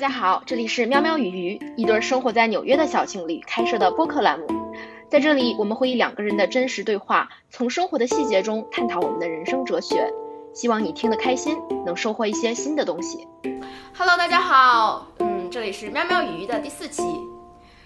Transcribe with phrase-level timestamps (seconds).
[0.00, 4.46] 家好，这里是喵喵与鱼，一对生活在纽约的小情侣开设的播客栏目。
[5.10, 10.10] 在这里，我们会以两个人的真实对话，从生活的细节中探讨我们的人生哲学。
[10.54, 13.28] 希望你听得开心，能收获一些新的东西。
[13.94, 17.02] Hello，大家好，嗯，这里是喵喵与鱼的第四期。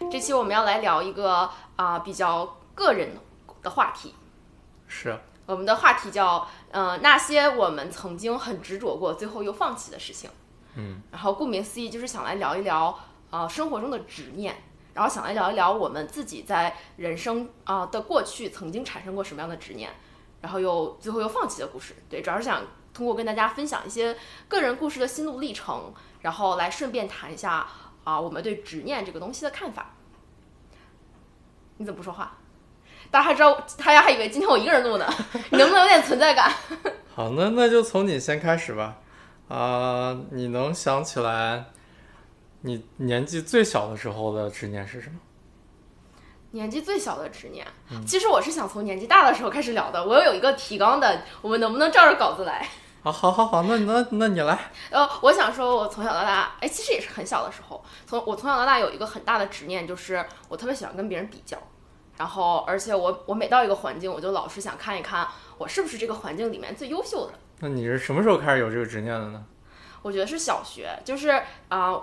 [0.08, 3.08] 这期我们要来聊一个啊比较个人
[3.60, 4.14] 的话题，
[4.86, 10.30] 是我们的话题叫呃那些我们曾经很执着过，最后又放弃的事情。
[10.76, 12.98] 嗯，然后顾名思义就是想来聊一聊
[13.30, 14.54] 呃生活中的执念，
[14.94, 19.90] 然后想来聊一聊我们自己在人生啊的过去曾经产生过什么样的执念，
[20.40, 21.94] 然后又最后又放弃的故事。
[22.08, 24.16] 对，主要是想通过跟大家分享一些
[24.48, 25.92] 个人故事的心路历程，
[26.22, 27.66] 然后来顺便谈一下
[28.04, 29.94] 啊我们对执念这个东西的看法。
[31.76, 32.38] 你怎么不说话？
[33.10, 35.06] 大家还知道，大家还以为今天我一个人录呢，
[35.50, 36.52] 你能不能有点存在感？
[37.14, 38.96] 好，那那就从你先开始吧。
[39.48, 41.66] 啊，你能想起来
[42.62, 45.16] 你年纪最小的时候的执念是什么？
[46.52, 47.66] 年纪最小的执念，
[48.06, 50.04] 其实我是想从年纪大的时候开始聊的。
[50.04, 52.66] 我有一个提纲的，我们能不能照着稿子来？
[53.02, 54.58] 啊，好，好，好，那那那你来。
[54.88, 61.58] 呃，我想说，我从小到大，哎，其实也是很小的时候，从我从小到大有一个很大的执念，就是我特别喜欢跟别人比较，
[62.16, 67.34] 然后而且我我每到一个环境，我就老是想看一看我是不是这个环境里面最优秀的。
[67.64, 69.42] 那你是什么时候开始有这个执念的呢？
[70.02, 71.30] 我觉得是小学，就是
[71.70, 71.98] 啊，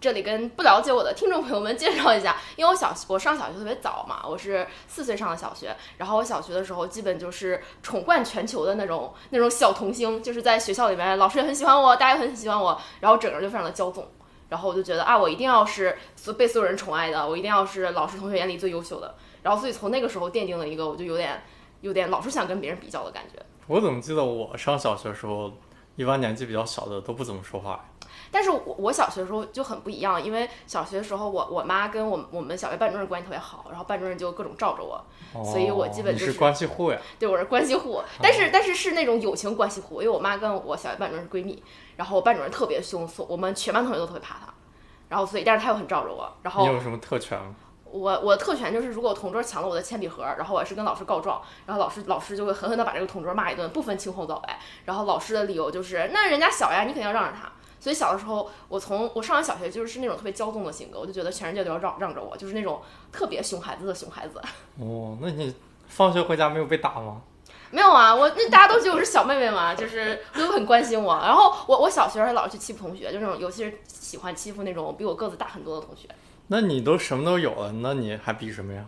[0.00, 14.10] 这里跟不了解我的听众朋友们介绍一下，因为我小我上小学特别早嘛，我是四岁上的小学，然后我小学的时候基本就是宠冠全球的那种那种小童星，就是在学校里面老师也很喜欢我，大家也很喜欢我，然后整个人就非常的骄纵，
[14.48, 21.42] 然后我就觉得啊，我一定要是所被所有人宠爱的，我一定要是老师同学眼里最优秀的，然后所以从那个时候奠定了一个我就有点
[21.82, 23.38] 有点老是想跟别人比较的感觉。
[23.66, 25.52] 我怎么记得我上小学的时候，
[25.96, 27.84] 一般年纪比较小的都不怎么说话？
[28.30, 35.04] 但是我我小学的时候就很不一样，因为小学的时候我我妈跟我我们小学班主任关系特别好，然后班主任就各种罩着我，
[35.44, 36.98] 所以我基本就是关系户呀。
[37.18, 41.62] 对，我是关系户，但是但是是那种友情关系户，因为我妈跟我小学班主任是闺蜜，
[41.96, 44.52] 然后我班主任特别凶，我们全班同学都特别怕她，
[45.08, 47.54] 然后所以但是她又很罩着我，然后你有什么特权吗？
[47.92, 54.58] 我我的特权就是，如果同桌抢了我的铅笔盒，然后我是跟老师告状，然后老师老师就会狠狠的把这个同桌骂一顿，不分青红皂白。
[54.86, 57.52] 然后老师的理由就是，那人家小呀，你肯定要让着他。
[57.78, 62.80] 所以小的时候，我从我上完小学就是那种特别骄纵的性格，我就觉得全世界都要让让着我，就是那种
[63.12, 64.40] 特别熊孩子的熊孩子。
[64.80, 65.54] 哦，那你
[65.88, 67.20] 放学回家没有被打吗？
[67.70, 71.14] 没有啊，我那大家都觉得我是小妹妹嘛，就是都很关心我。
[71.16, 76.08] 然后我我小学还老是去欺负同学，就那种尤其是喜欢欺负那种比我个子大很多的同学。
[76.52, 78.84] 那你都什么都有了，那你还比什么呀？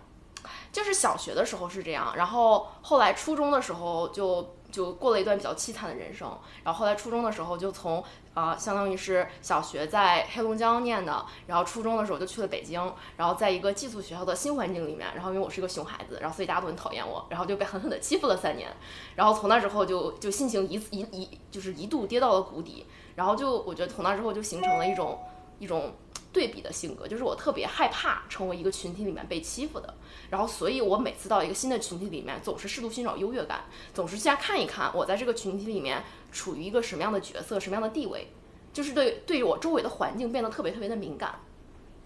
[0.71, 6.29] 就是小学的时候是这样，然后后来初中的时候就就过了一段比较凄惨的人生。
[6.63, 8.05] 然后后来初中的时候就从
[8.35, 18.69] 啊，相当于是小学在黑龙江念的，然后初中的时候就去了北京，然后在一个寄宿学校的新环境里面，然后因为我是一个熊孩子，然后所以大家都很讨厌我，然后就被狠狠的欺负了三年。
[19.15, 25.19] 然后从那之后就就心情一一一就是一度跌到了谷底，然后就我觉得从那之后就形成了一种
[25.59, 25.95] 一种。
[26.35, 29.95] 对比的性格，就是我特别害怕成为一个群体里面被欺负的，
[30.31, 33.61] 然后所以我每次到一个新的群体里面，总是试图寻找优越感，
[33.95, 36.03] 总是先看一看我在这个群体里面
[36.33, 38.33] 处于一个什么样的角色、什么样的地位，
[38.73, 41.39] 就是对对于我周围的环境变得特别特别的敏感，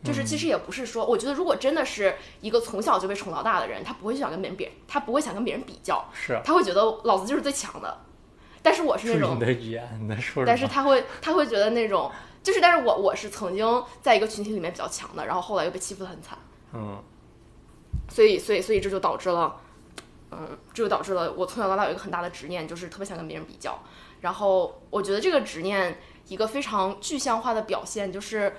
[0.05, 7.99] 就是其实也不是说，我觉得如果真的是一个从小就被宠到大的人，他不会想跟别人，他不会想跟别人比较，是，他会觉得老子就是最强的，
[8.61, 12.13] 但是我是那种，的语言，你在说但是他会他会觉得那种。
[12.49, 16.39] 就是，但是我我是曾经在一个群体里面比较强的，然后后来又被欺负的很惨，
[16.73, 16.99] 嗯，
[18.09, 19.61] 所以所以所以这就导致了，
[20.31, 23.79] 嗯，这就导致了我从小到大有一个很大的执念，就是特别想跟别人比较。
[24.23, 28.57] 然后我觉得这个执念一个非常具象化的表现，就是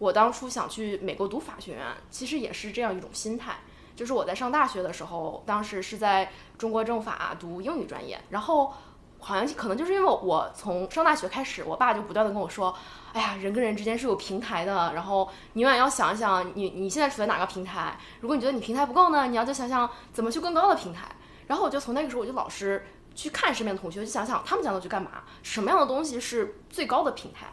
[0.00, 3.58] 我当初想去美国读法学院，其实也是这样一种心态。
[3.94, 8.74] 就是我在上大学的时候，当时是在中国政法读英语专业，然后。
[9.20, 12.74] 好像可能就是因为我从上大学开始，我爸就不断的跟我说
[13.12, 17.98] ：“哎呀，人跟人之间是有平台的，然后你永远要想一想，你你现在处在哪个平台？
[18.20, 21.06] 如果你觉得你平台不够呢，你要就想想怎么去更高的平台。”
[21.46, 27.46] 然后我就从那个时候我就老是去看身边的同学，就想想他们将来去干嘛，什么样的东西是最高的平台。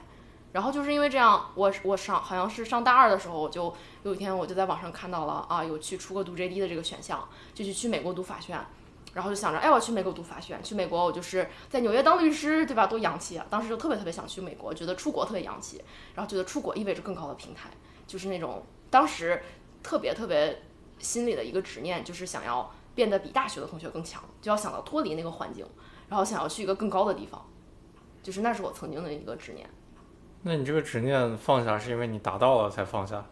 [0.54, 3.72] 然后就是因为这样，我我上好像是上大二的时候，我就
[4.04, 8.66] 有一天我就在网上看到了啊，有去出国读 JD 的这个选项，就去去美国读法学院。
[9.18, 12.86] 然后就想着，哎，我去美国读法学院，去美国我就是在纽约当律师，对吧？
[12.86, 13.44] 多洋气啊！
[13.50, 15.82] 当时就特别特别想去美国，觉得出国特别洋气，
[16.14, 17.72] 然后觉得出国意味着更高的平台，
[18.06, 19.42] 就是那种当时
[19.82, 20.62] 特别特别
[21.00, 25.66] 心里的一个执念，就是想要变得比大学的同学更强，就要想到脱离那个环境，
[26.10, 27.44] 然后想要去一个更高的地方，
[28.22, 29.68] 就是那是我曾经的一个执念。
[30.44, 33.26] 那你这个执念放下，是因为你达到了才放下？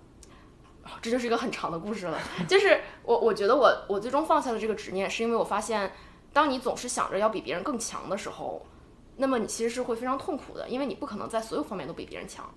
[1.02, 2.20] 这就是一个很长的故事了。
[2.48, 5.92] 就是我，我觉得我我最终放下了这个执念，是因为我发现，
[6.32, 8.66] 当你总是想着要比别人更强的时候，
[9.18, 12.50] 那么你其实是会非常痛苦的，因为你不可能在所有方面都比别人强。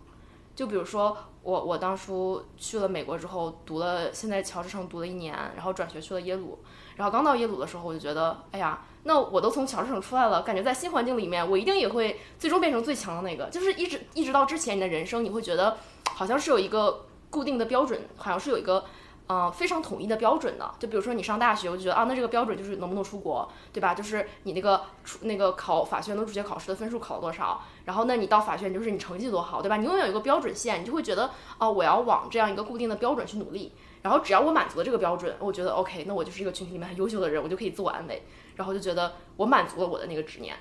[0.54, 6.58] 就比如说我，我当初去了美国之后，读了现在乔治城读了一年，然后转学去了耶鲁。
[6.96, 13.48] 然后刚到耶鲁的时候，我就觉得，哎呀，那我都从乔治城出来了，感觉在新环境里面，我一定也会最终变成最强的那个。
[13.50, 15.76] 就是一直一直到之前你的人生，你会觉得
[16.10, 18.84] 好像是有一个固定的标准，好像是有一个。
[19.30, 23.92] 嗯，非常统一的标准的，就比如说你上大学，我就觉得啊，那这个标准就是能不能出国，对吧？
[23.92, 29.76] 就是你那个出那个考法学院的入学考试的分数考多少，然后那你到法学院就是你成绩多好，对吧？
[29.76, 38.22] 你拥有一个标准线，你就会觉得啊，我要往这样一个固定的标准去努力，然后只要我满足了这个标准，我觉得 OK，那我就是一个群体里面很优秀的人，我就可以自我安慰，
[38.56, 40.56] 然后就觉得我满足了我的那个执念，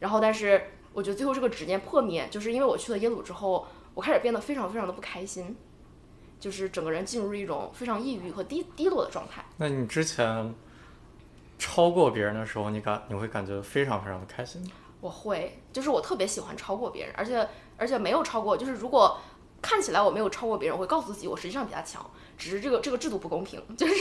[0.00, 5.56] 然后但是我觉得最后这个执念破灭，就是因为我去了耶鲁之后，我开始变得非常非常的不开心。
[6.44, 9.42] 就是整个人进入一种非常抑郁和低低落的状态。
[9.56, 10.54] 那你之前
[11.58, 14.68] 超过别人的时候，你感你会感觉非常非常的开心吗？
[15.00, 17.48] 我会，就是我特别喜欢超过别人，而且
[17.78, 19.18] 而且没有超过，就是如果
[19.62, 22.04] 看起来我没有超过别人，我会告诉自己我实际上比他强，
[22.36, 23.58] 只是这个这个制度不公平。
[23.74, 23.94] 就是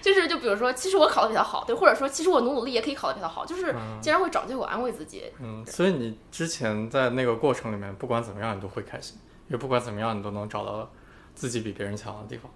[0.00, 5.24] 就是就比如说，其实我考的比他好，对，或者说其实我努努力也可以考的比他好，就是经常会找借口安慰自己。
[5.40, 9.18] 嗯，所以你之前在那个过程里面，不管怎么样你都会开心，
[9.48, 10.88] 因为不管怎么样你都能找到。
[11.38, 12.50] 自己比别人强的地方，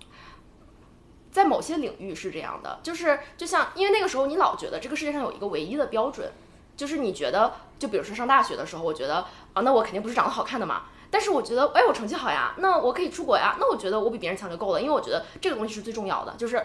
[1.31, 6.33] 在某些领域是这样的，就是就像因为那个时候你老觉得这个世界上有一个唯一的标准，
[6.77, 16.61] 就是你觉得，就比如说上大学的时候，我觉得啊，那我肯定不是长得好看的嘛，但是我觉得，哎，我成绩好呀，那我可以出国呀，那我觉得我比别人强就够了，因为我觉得这个东西是最重要的，就是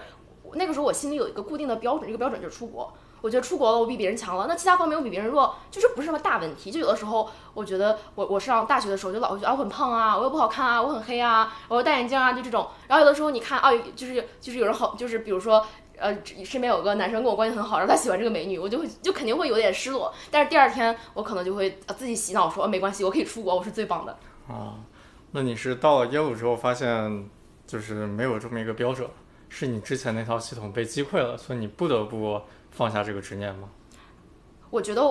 [0.53, 2.91] 那个时候我心里有一个固定的标准，这个标准就是出国。
[3.27, 4.45] 我觉得出国了，我比别人强了。
[4.47, 6.71] 那其他方面我比别人弱，就是不是什么大问题。
[6.71, 12.65] 就有的时候，我觉得我我上大学的时候就老会觉得啊我很胖啊，我又不好看啊，我很黑啊，我又戴眼镜啊，就这种。
[12.87, 15.61] 然后有的时候你看啊，就是就是有人好，就是比如说
[15.97, 20.13] 呃身边有个男生跟我关系很好，然后他喜欢这个美女，我就会就肯定会有点失落。
[20.31, 24.17] 但是第二天我可能就会自己洗脑说没关系，我可以出国，我是最棒的。
[24.47, 24.79] 啊，
[25.31, 27.29] 那你是到了耶鲁之后发现
[27.67, 29.09] 就是没有这么一个标准，
[29.49, 32.41] 是你之前那套系统被击溃了，所以你不得不。
[32.77, 33.67] 放下这个执念吗？
[34.69, 35.01] 我觉得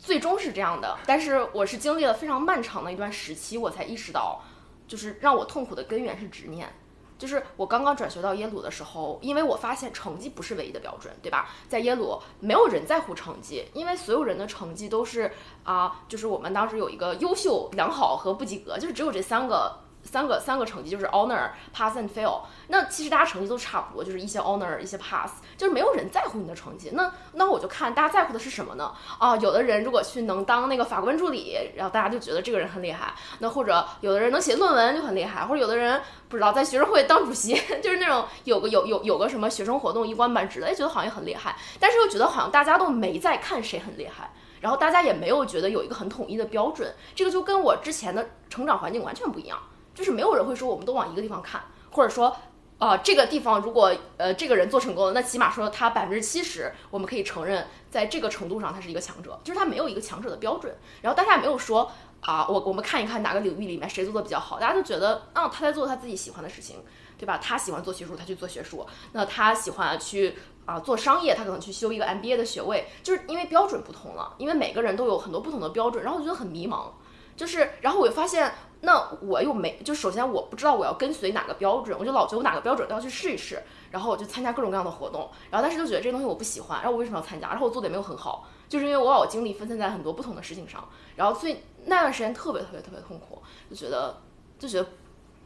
[0.00, 4.42] 最终是这样的，但是我是经历了非常漫长的一段时期，我才意识到，
[4.88, 6.68] 就是让我痛苦的根源是执念。
[7.16, 11.50] 就是我刚刚转学到耶鲁的时候，因为我发现成绩不是唯一的标准，对吧？
[11.68, 15.30] 在耶鲁，没有人在乎成绩，因为所有人的成绩都是
[15.62, 19.85] 啊，就是我们当时有一个优秀、良好和不及格，就是只有这三个。
[20.06, 22.40] 三个三个成绩就是 honor pass and fail。
[22.68, 26.90] 那其实大家成绩都差不多，就是一些 honor，一些 pass，就是没有人在乎你的成绩。
[26.92, 28.92] 那那我就看大家在乎的是什么呢？
[29.18, 33.12] 啊，有的人如果去能当那个法官助理，然后大家就觉得这个人很厉害。
[33.40, 41.56] 那或者有的人能写论文就很厉害，或者有的人不知道在学生会当主席， 就是那种有个有有有个什么学生活动一官半职的，哎，觉得好像也很厉害。
[41.80, 44.30] 但是又觉得好像大家都没在看谁很厉害，
[44.60, 46.94] 然后大家也没有觉得有一个很统一的标准。
[47.14, 49.58] 这个就跟我之前的成长环境完全不一样。
[49.96, 52.36] 就是没有人会说我们都往一个地方看，或者说，
[52.78, 60.76] 啊，这个地方如果呃这个人做成功了，那起码说他百分之七十，我们可以承认在这个程度上他是一个强者，就是他没有一个强者的标准。
[61.00, 66.76] 然后大家也没有说啊，我我们看一看哪个领域里面谁做的比较好，大家都觉得，啊，他在做他自己喜欢的事情，
[67.16, 67.38] 对吧？
[67.38, 70.36] 他喜欢做学术，他去做学术；那他喜欢去
[70.66, 72.88] 啊做商业，他可能去修一个 MBA 的学位。
[73.02, 76.90] 就是因为标准不同了，因为每个人都有很多不同的标准，然后我觉得很迷茫。
[77.36, 78.52] 就是，然后我就发现。
[78.82, 87.48] 那我又没，就首先我不知道我要跟随哪个标准，我就老觉得我哪个标准都要去试一试，然后我就参加各种各样的活动，然后但是就觉得这东西我不喜欢，然后我为什么要参加？
[87.48, 94.14] 然后我做的也没有很好，就是因为我把我精力分散在很多不同的事情上，然后所以那段时间特别特别特别痛苦，就觉得
[94.58, 94.86] 就觉得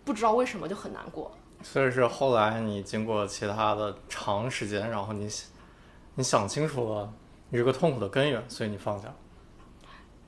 [0.05, 1.31] 不知道为什么就很难过。
[1.63, 5.31] 所以是后来你经过其他的长时间，然后你
[6.17, 7.11] 你想清楚了
[7.51, 9.15] 你这个痛苦的根源，所以你放下。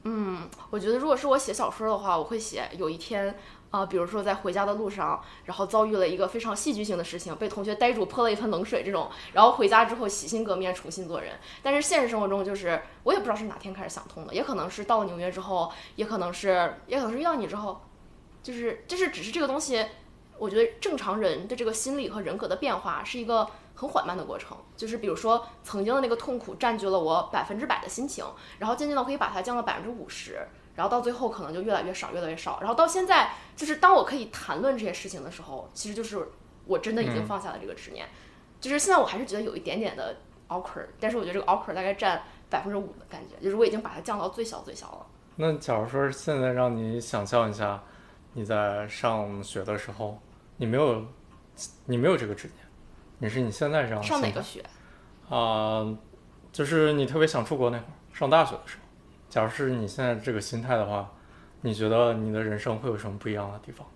[0.05, 3.39] 嗯，我觉得如果是我写小说的话，我会写有一天，
[3.71, 11.35] 啊，比如说在回家的路上，然后遭遇了一个非常戏剧性的事情，被同学逮住泼了一盆冷水这种，然后回家之后洗心革面重新做人。
[11.63, 17.81] 但是现实生活中，就是我也不知道是哪天开始想通的，也可能是到了纽约之后，也可能是，也可能是遇到你之后，
[18.43, 19.87] 就是就是只是这个东西，
[20.37, 23.47] 我觉得正常人的这个心理和人格的变化是一个。
[23.83, 28.25] 很缓慢的过程，就是比如说曾经的那个痛苦占据了我百分之百的心情，
[28.61, 30.39] 然后渐渐的可以把它降到百分之五十，
[30.77, 36.29] 然后到最后可能就越来越少，越来越少，然后到现在就是当我可以谈论这些事情的时候，其实就是
[36.65, 38.07] 我真的已经放下了这个执念，
[38.61, 40.15] 就是现在我还是觉得有一点点的
[40.49, 45.07] awkward，但是我觉得这个 awkward 大概占百分之五的感觉，就是我已经把它降到最小最小了。
[45.35, 47.83] 那假如说现在让你想象一下，
[48.33, 50.17] 你在上学的时候，
[50.57, 51.05] 你没有，
[51.85, 52.62] 你没有这个执念，
[53.23, 54.61] 你是你现在这样的上哪个学？
[55.29, 55.97] 啊、
[56.51, 58.83] 就是你特别想出国那会儿，上大学的时候。
[59.31, 61.09] 假如是你现在这个心态的话，
[61.61, 63.87] 你觉得你的人生会有什么不一样的地方？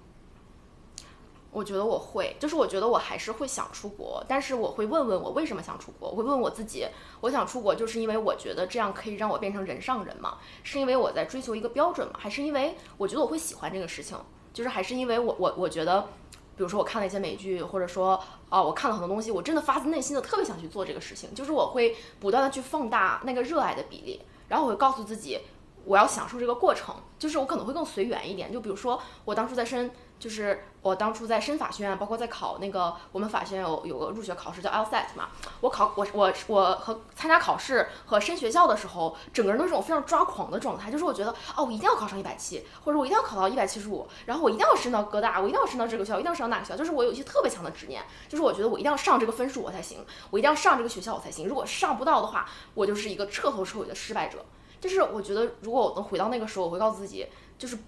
[1.51, 6.87] 我觉得我会，就是我觉得我还是会想出国，但是我会问问我为什么想出国，我会问我自己，
[7.23, 10.39] 我想出国就是因为我觉得这样可以让我变成人上人吗？
[10.63, 12.15] 是因为我在追求一个标准吗？
[12.17, 14.17] 还是因为我觉得我会喜欢这个事情？
[14.53, 16.09] 就是还是因为我我我觉得，
[16.57, 25.41] 比如说我看了一些美剧，或者说啊、我看了很多东西，我真的发自内心的特别想去做这个事情，就是我会不断的去放大那个热爱的比例，然后我会告诉自己，
[25.85, 28.53] 我要享受这个过程，就是我可能会更随缘一点。
[28.53, 35.29] 就比如说我当初在申，就是我当初在申法学院，包括在考那个我们法学院有有个入学考试叫 LSAT 嘛，
[35.61, 54.45] 我考我我我和参加考试和申学校的时候，整个人都是种非常抓狂的状态，就是我觉得哦，我一定要考上一百七，或者我一定要考到一百七十五，然后我一定要申到哥大，我一定要申到这个学校，一定要申到那个学校，就是我有一些特别强的执念，就是我觉得我一定要上这个分数我才行，我一定要上这个学校我才行，如果上不到的话，我就是一个彻头彻尾的失败者。
[54.79, 57.27] 就是我觉得，如果我能回到那个时候，我会告诉自己，
[57.59, 57.79] 就是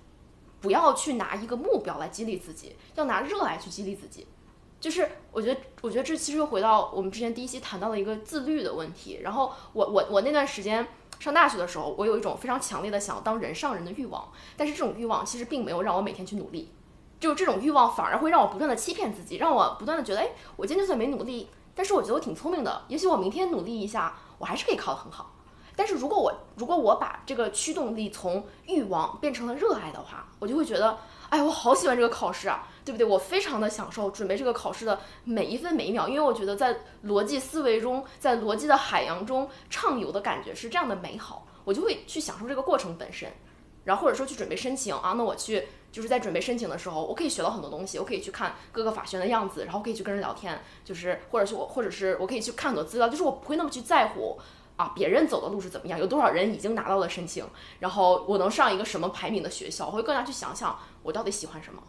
[0.61, 4.27] 不要去拿一个目标来激励自己，要拿热爱去激励自己。
[4.81, 9.21] 就是我觉得，我觉得这其实又回到我们之前第一期谈到的一个自律的问题。
[9.23, 10.87] 然后我我我那段时间
[11.19, 16.73] 上大学的时候，我有一种非常强烈的想要当人上人的欲望，但是这种欲望其实并没有让我每天去努力，
[17.19, 25.35] 就这种欲望反而会让我不断的欺骗自己，让我不断的觉得，哎，我今天就算没努力，但是我觉得我挺聪明的，也许我明天努力一下，我还是可以考得很好。
[25.79, 33.07] 但是如果我如果我把这个驱动力从欲望变成了热爱的话，我就会觉得，哎，我好喜欢这个考试啊，对不对？
[33.07, 43.31] 我非常的享受准备这个考试的每一分每一秒，因为我觉得在逻辑思维中，在逻辑的海洋中畅游的感觉是这样的美好，我就会去享受这个过程本身。
[43.85, 54.39] 然后或者说去准备申请啊，那我去就是在准备申请的时候，我可以学到很多东西，我可以去看各个法学院的样子，然后可以去跟人聊天，就是或者是我或者是我可以去看很多资料，就是我不会那么去在乎。
[54.79, 55.99] 啊，别人走的路是怎么样？
[55.99, 57.45] 有多少人已经拿到了申请？
[57.81, 59.87] 然后我能上一个什么排名的学校？
[59.87, 61.83] 我会更加去想想我到底喜欢什么。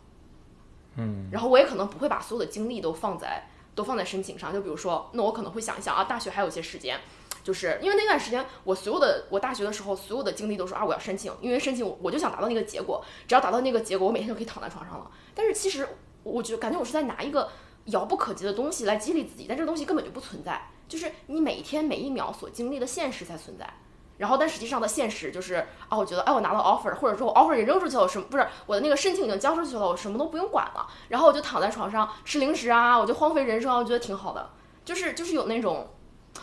[0.96, 4.52] 嗯，然后我也可能不会把所有的精力都放在都放在申请上。
[4.52, 7.00] 就比如说，那我可能会想一想啊，大学还有一些时间，
[7.44, 15.12] 就是因为那段时间我所有的我大学的时候所有的精力都是啊，我要申请，因为申请我我就想达到那个结果，只要达到那个结果，我每天就可以躺在床上了。
[15.36, 15.88] 但是其实
[16.24, 17.50] 我觉得感觉我是在拿一个
[17.92, 20.62] 遥不可及的东西来激励自己，但这个东西根本就不存在。
[20.88, 23.72] 就是你每一天每一秒所经历的现实才存在，
[24.18, 34.50] 然后但实际上的现实就是啊，我觉得哎，我拿到 offer，或者说我 offer 也扔出去了，我什么不是我的那个申请已经交出去了，我什么都不用管了，然后我就躺在床上吃零食啊，我就荒废人生啊，我觉得挺好的，
[34.84, 35.88] 就是就是有那种，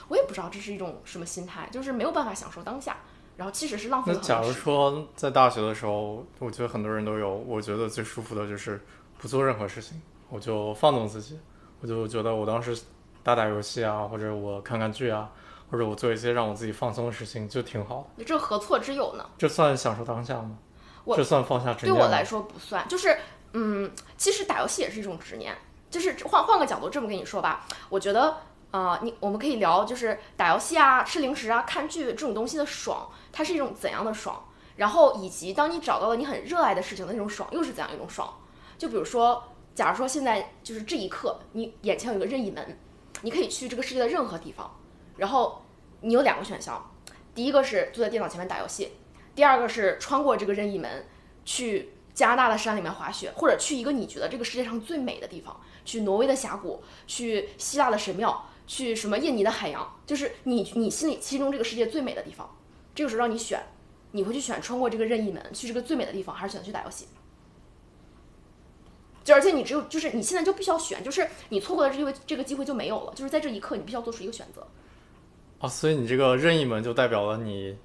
[0.09, 2.97] 我也不知道这是一种什么心态，就是没有办法享受当下，
[3.37, 4.53] 然后其实是浪费了那假如。
[4.53, 8.81] 说在大学的时候，我觉得很多人都有，我觉得最舒服的就是
[9.19, 11.39] 不做任何事情，我就放纵自己，
[11.81, 12.79] 我就觉得我当时
[13.23, 15.31] 打打游戏啊，或者我看看剧啊，
[15.71, 18.25] 或者我做一些让我自己放松的事情，就挺好的。
[18.25, 19.25] 这何错之有呢？
[19.39, 20.59] 这算享受当下吗？
[21.05, 22.01] 我这算放下执念吗？
[22.01, 23.17] 对我来说不算，就是
[23.53, 25.57] 嗯，其实打游戏也是一种执念。
[25.89, 28.37] 就是换换个角度这么跟你说吧，我觉得
[28.73, 34.45] 呃，你我们可以聊，就是打游戏啊、吃零食啊、看剧这种东西的爽，它是一种怎样的爽？
[34.75, 38.29] 然后以及当你找到了你很热爱的事情的那种爽，又是怎样一种爽？
[38.77, 39.43] 就比如说，
[39.77, 42.79] 假如说现在就是这一刻，你眼前有一个任意门，
[43.21, 44.75] 你可以去这个世界的任何地方，
[45.19, 45.63] 然后
[46.01, 46.91] 你有两个选项，
[47.35, 48.93] 第一个是坐在电脑前面打游戏，
[49.35, 51.07] 第二个是穿过这个任意门
[51.45, 62.49] 去加拿大的山里面滑雪，或者去一个你觉得这个世界上最美的地方，去挪威的峡谷，去希腊的神庙，去什么印尼的海洋，就是你你心里心中这个世界最美的地方。
[62.95, 63.63] 这个时候让你选，
[64.13, 67.09] 你会去选穿过这个任意门去这个最美的地方，还是选择去打游戏？
[69.27, 74.65] 就而且你只有就是你现在就必须要选，就是你错过了这个这个机会就没有了，就是在这一刻你必须要做出一个选择，
[75.59, 77.77] 啊，所以你这个任意门就代表了你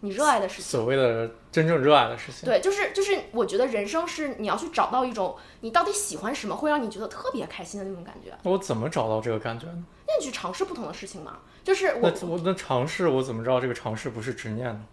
[0.00, 0.64] 你热爱的事情。
[0.70, 2.44] 所谓的真正热爱的事情。
[2.44, 8.36] 对，就是就是，我觉得人生是你要去找到一种你到底喜欢什么，会让你觉得特别开心的那种感觉。
[8.42, 9.82] 我怎么找到这个感觉呢？
[10.06, 14.84] 那你去尝试不同的事情嘛，就是那我我那尝试，我怎么知道这个尝试不是执念呢？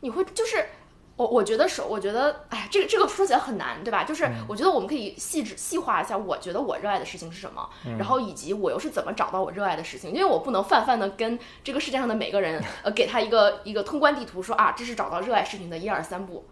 [0.00, 0.66] 你会就是
[1.22, 4.02] 我我觉得是，我觉得哎，这个这个说起来很难，对吧？
[4.02, 16.44] 就是我觉得我们可以细致细化一下，我觉得我热爱的事情是什么，然后以及我又是怎么找到我热爱的事情，因为我不能泛泛的跟这个世界上的每个人呃给他一个一个通关地图，说啊这是找到热爱事情的一二三步。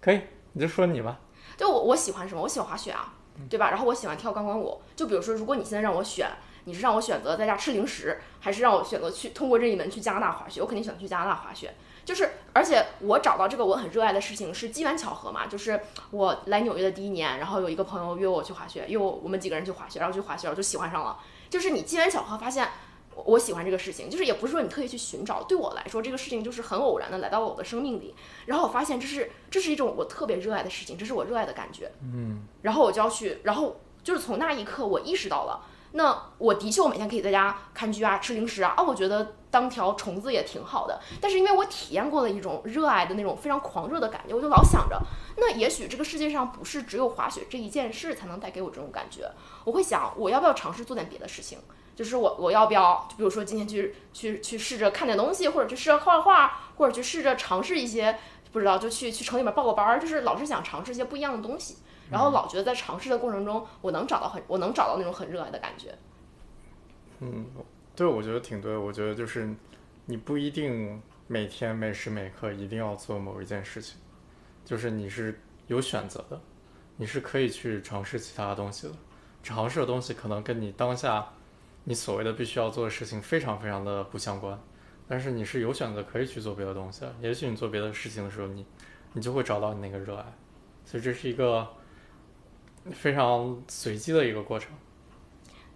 [0.00, 0.20] 可以，
[0.52, 1.18] 你就说你吧。
[1.56, 2.40] 就我我喜欢什么？
[2.40, 3.12] 我喜欢滑雪啊，
[3.50, 3.68] 对吧？
[3.68, 4.80] 然后我喜欢跳钢管舞。
[4.96, 6.28] 就比如说，如果你现在让我选，
[6.64, 10.60] 你是让我选择在家吃零食，还是让我选择去通过任意门去加拿大滑雪？
[10.60, 11.74] 我肯定选择去加拿大滑雪。
[12.04, 15.46] 就是，而且我找到这个我很热爱的事情是机缘巧合嘛。
[15.46, 15.80] 就是
[16.10, 21.18] 我来纽约的第一年，然后有一个朋友约我去滑雪，约我我们几个人去滑雪，然后去滑雪，然后就喜欢上了。
[21.48, 22.68] 就是你机缘巧合发现
[23.14, 25.44] 我喜欢这个事情，就是也不是说你特意去寻找。
[25.44, 28.14] 对我来说，这个事情就是很偶然的来到了我的生命里，
[28.46, 31.92] 然后我发现这是这是一种我特别热爱的事情，这是我热爱的感觉。
[32.02, 35.66] 嗯，然后我就要去，然后就是从那一刻我意识到了。
[35.92, 41.00] 那我的确，我每天可以在家看剧啊，吃零食啊，啊，我觉得当条虫子也挺好的。
[41.20, 45.00] 但是因为我体验过了一种热爱的那种非常狂热的感觉，我就老想着，
[45.36, 49.30] 那也许这个世界上不是只有滑雪这一件事才能带给我这种感觉。
[49.64, 51.58] 我会想，我要不要尝试做点别的事情？
[51.94, 58.18] 就是我我要不要，就比如说今天去去去试着看点东西，或者去试着画画，或者去试着尝试一些，
[58.50, 61.76] 不知道就去去城里面报个班儿，就是老是想尝试一些不一样的东西。
[62.10, 65.94] 然后老觉得在尝试的过程中，我能找到很，我能找到那种很热爱的感觉。
[67.20, 67.46] 嗯，
[67.96, 68.76] 对，我觉得挺对。
[68.76, 69.48] 我觉得就是
[70.06, 73.96] 你不一定每天每时每刻一定要做某一件事情，
[74.64, 76.38] 就是你是有选择的，
[76.96, 78.94] 你是可以去尝试其他的东西的。
[79.42, 81.26] 尝试的东西可能跟你当下
[81.84, 84.58] 你所谓的必须要做的事情非常非常的不相关，
[85.08, 87.14] 但是你是有选择可以去做别的东西的。
[87.22, 88.66] 也许你做别的事情的时候，你
[89.14, 90.24] 你就会找到你那个热爱。
[90.84, 91.66] 所以这是一个。
[92.90, 94.72] 非常随机的一个过程，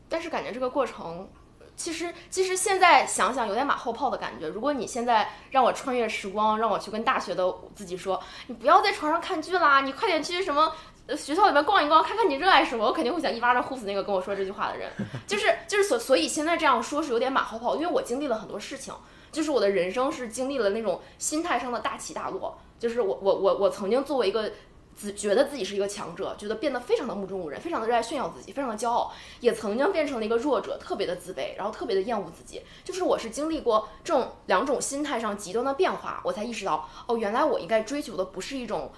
[0.09, 1.29] 但是感觉这个过程，
[1.77, 4.49] 其实其实现在想想有点马后炮的感觉。
[4.49, 10.73] 如果你现在让我穿越时光，让我去跟大学的自己说，你不要在床上看剧啦，你快点去什么
[11.17, 14.91] 学校里面逛一逛，看看你热爱什么，我肯定会想一巴掌呼死那个跟我说这句话的人。
[15.29, 18.93] 就是就是所所以现在这样说是有点马后炮，因为我经历了很多事情，
[19.31, 24.51] 就是我的人生是经历了那种心态上的大起大落，就是我我我我曾经作为一个。
[24.97, 32.62] 自觉得自己是一个强者，觉得变得非常的目中无人，非常的热爱炫耀自己，非常的骄傲，也曾经变成了一个弱者，特别的自卑，然后特别的厌恶自己。
[32.83, 38.91] 就是我是经历过这种两种心态上极端的变化，我才意识到，哦，原来我应该追求的不是一种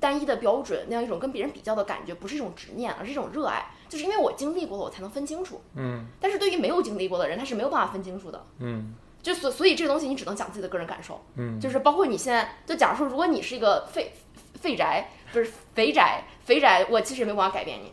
[0.00, 3.70] 单一的标准，那样一种跟别人比较的感觉，不是一种执念，而是一种热爱。
[3.88, 5.62] 就是因为我经历过了，我才能分清楚。
[5.76, 6.06] 嗯。
[6.20, 8.44] 但是对于没有经历过的人，他是没有办法分清楚的。
[8.58, 8.94] 嗯。
[9.22, 11.24] 就所所以这个东西，你只能讲自己的个人感受。
[11.36, 11.60] 嗯。
[11.60, 14.12] 就是包括你现在，就假如说，如果你是一个废
[14.54, 15.10] 废宅。
[15.38, 17.92] 不是肥宅，肥宅，我其实也没办法改变你。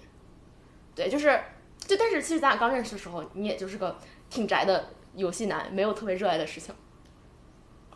[0.95, 1.37] 对，就是，
[1.79, 3.97] 就但是其实咱俩刚认识的时候，你也就是个
[4.29, 6.73] 挺宅的游戏男，没有特别热爱的事情。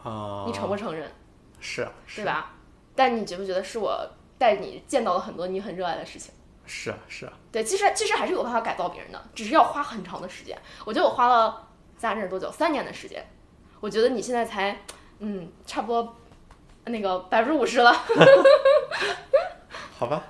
[0.03, 0.43] 啊。
[0.45, 1.10] 你承不承认？
[1.62, 1.91] 是啊。
[2.13, 2.53] 对吧？
[2.93, 4.05] 但你觉不觉得是我
[4.38, 6.33] 带你见到了很多你很热爱的事情？
[6.65, 7.31] 是啊，是啊。
[7.49, 10.60] 对，其实其实还是有办法改造别人的，只是要花很长的时间。
[10.83, 11.65] 我觉得我花了
[11.97, 12.51] 咱俩认识多久？
[12.51, 13.25] 三年的时间。
[13.79, 14.77] 我觉得你现在才，
[15.19, 16.13] 嗯，差不多。
[16.89, 17.93] 那个百分之五十了，
[19.97, 20.23] 好吧。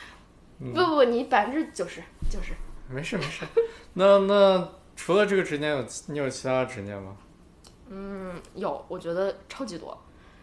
[0.58, 2.52] 不不不，你百分之九十九十。
[2.88, 3.46] 没事没事。
[3.94, 7.16] 那那除了这个执念，有你有其他的执念吗？
[7.88, 9.96] 嗯，有，我觉得超级多。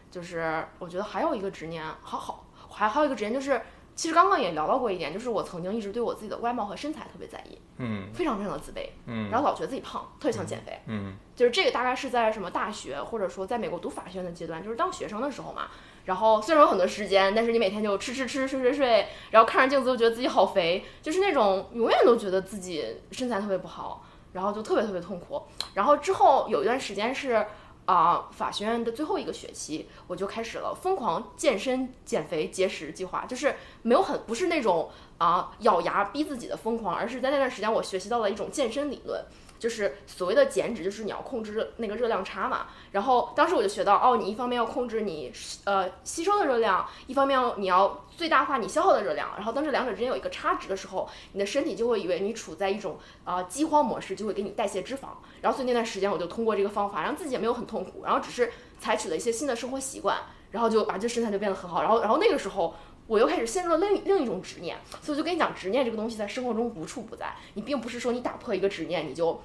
[0.10, 3.62] 就是我觉得还有一个执念，好好，还还有一个执念就是。
[3.98, 15.64] 其实刚刚也聊到过一点，就是我曾经一直对我自己的外貌和身材特别在意，嗯，非常非常的自卑，嗯，然后老觉得自己胖，特别想减肥，嗯，就是这个大概是在什么大学或者说在美国读法学院的阶段，就是当学生的时候嘛。
[16.06, 25.42] 然后虽然有很多时间，但是你每天就吃吃吃睡睡睡，然后看着镜子就觉得自己好肥，就是那种永远都觉得自己身材特别不好，然后就特别特别痛苦。
[25.74, 27.44] 然后之后有一段时间是。
[27.88, 39.24] 啊，法学院的最后一个学期，我就开始了疯狂健身、减肥、节食计划，就是没有很不是那种啊咬牙逼自己的疯狂，而是在那段时间我学习到了一种健身理论。
[39.60, 42.68] 就是所谓的减脂，就是你要控制那个热量差嘛。
[42.92, 45.32] 然后当时我就学到，哦，你一方面要控制你
[45.66, 49.30] 呃吸收的热量，一方面你要最大化你消耗的热量。
[49.36, 55.10] 然后当这两者之间有一个差值的时候，你的身体就会以为你处在一种啊饥荒模式，就会给你代谢脂肪。
[55.42, 60.18] 然后所以那段时间我就通过这个方法，让自己也没有很痛苦，然后只是采取了一些新的生活习惯，
[60.52, 61.82] 然后就啊这身材就变得很好。
[61.82, 62.76] 然后然后那个时候
[63.08, 64.78] 我又开始陷入了另另一种执念。
[65.02, 67.34] 所以我就跟你讲，执念这个东西在生活中无处不在。
[67.56, 69.42] 你并不是说你打破一个执念，你就。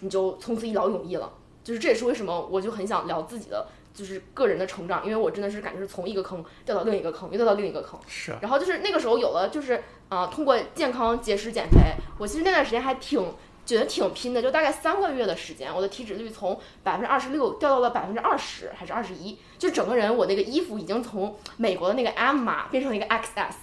[0.00, 1.32] 你就从此一劳永逸了，
[1.64, 7.98] 就是这也是为什么我就很想聊自己的，就是个人的成长，因为我真的是感觉是从一个坑掉到另一个坑，又掉到另一个坑。
[8.06, 8.36] 是。
[8.42, 13.32] 然后就是那个时候有了，就是啊，通过健康节食减肥，我其实那段时间还挺
[13.66, 23.56] 觉得挺拼的，就大概三个月的时间，我的体脂率从百分之二十六掉到了百分之二十还是二十一，就整个人我那个衣服已经从美国的那个 M 码变成了一个 XS。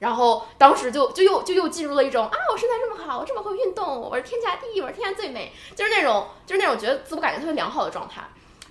[0.00, 8.22] 然后当时就就又就又进入了一种啊，我身材这么好，我这么会运动，我是天下第一，我是天下最美，就是那种就是那种觉得自我感觉特别良好的状态。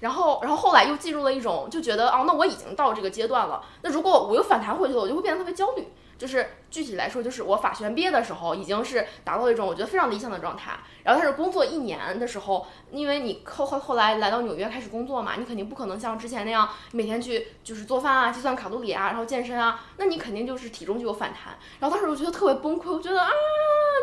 [0.01, 5.87] 然后然后后来又进入了一种就觉得哦，那我已经到这个阶段了，那如果我又反弹回去了，我就会变得特别焦虑。
[6.23, 10.71] 就是具体来说，就是我法学院毕业的时候，已经是达到了一种我觉得非常理想的状态。
[11.03, 21.57] 然后但是工作一年的时候，因为你后后后来来到纽约开始工作嘛，你肯定不可能像之前那样每天去就是做饭啊、计算卡路里啊，然后健身啊，那你肯定就是体重就有反弹。
[21.81, 23.29] 然后当时我觉得特别崩溃，我觉得啊，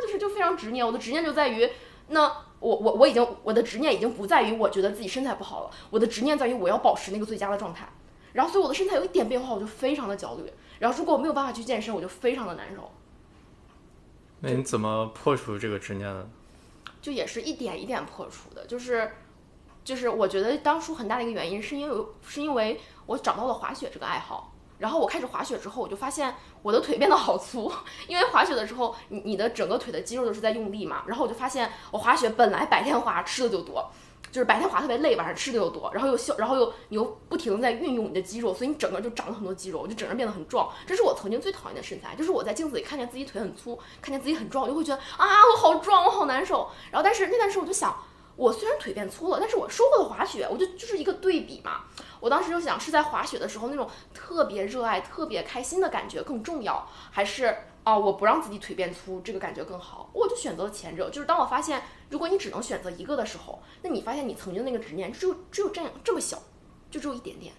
[0.02, 1.70] 就是就非常执念，我的执念就在于
[2.08, 7.88] 那我我我已经我的执念已经不在于我觉得自己身材不好了，我的执念在于我要保持那个最佳的状态。
[8.32, 10.52] 然后所以我的身材有一点变化，我就非常的焦虑。
[10.80, 12.90] 然后如果我没有办法去健身，我就非常的难受。
[14.40, 16.28] 那你怎么破除这个执念呢？
[17.00, 19.12] 就也是一点一点破除的，就是，
[19.84, 27.70] 就是我觉得当初很大的一个原因是因为是因为我找到了滑雪这个爱好，然后我开始滑雪之后，我就发现我的腿变得好粗，
[28.08, 33.90] 因为滑雪的时候你你的整个腿的肌肉都是在用力嘛，然后我就发现我滑雪本来白天滑吃的就多。
[34.30, 40.70] 就是白天滑特别累，晚上吃的又多，然后又消，然后又你又不停的在运用你的肌肉，所以你整个就长了很多肌肉，就整个人变得很壮。
[40.86, 46.70] 这是我曾经最讨厌的身材，就是我在镜子里看见自己腿很粗，看见自己很壮，我就会觉得啊，我好壮，我好难受。
[46.90, 47.96] 然后但是那段时间我就想，
[48.36, 51.82] 我虽然腿变粗了，但是我收获了滑雪，我就就是一个对比嘛。
[52.20, 60.10] 我当时就想，是在滑雪的时候那种特别热爱、特别开心的感觉更重要，还是啊、我不让自己腿变粗这个感觉更好？
[60.12, 61.08] 我就选择了前者。
[61.10, 66.38] 就是当我发现，如果你只能选择一个的时候，那你发现你曾经那个执念只有只有这样这么小，
[66.90, 67.52] 就只有一点点。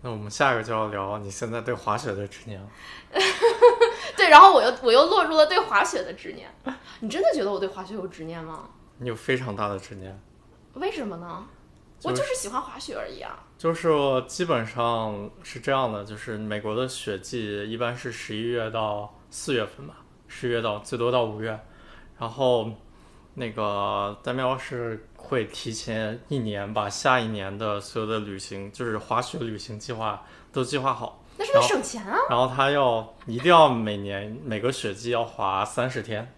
[0.00, 2.68] 那我们下一个就要聊你现在对滑雪的执念了。
[4.16, 6.52] 对，然后我又我又落入了对滑雪的执念。
[7.00, 8.68] 你真的觉得我对滑雪有执念吗？
[8.98, 10.20] 你有非常大的执念，
[10.74, 11.46] 为什么呢？
[12.00, 13.38] 就我就是喜欢滑雪而已啊。
[13.56, 19.94] 就是我基本上是这样的，就是美国的雪季一般是十一月到四月份吧，
[20.28, 21.58] 十月到最多到五月，
[22.18, 22.70] 然后
[23.32, 32.18] 那个咱喵是会提前一年把下一年的所有的旅行，就是滑雪旅行计划都计划好，那是为了省钱啊。
[32.28, 36.30] 然后他要一定要每年每个雪季要滑三十天，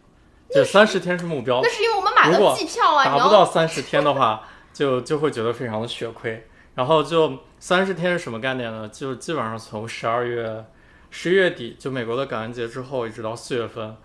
[0.54, 6.46] 就三十天是目标那，是因为我们买了机票啊，达不到三十天的话，就就会觉得非常的血亏。
[6.76, 8.88] 然后就三十天是什么概念呢？
[8.88, 10.64] 就基本上从十二月、
[11.16, 13.96] 十一月底，就美国的感恩节之后，一直到四月份，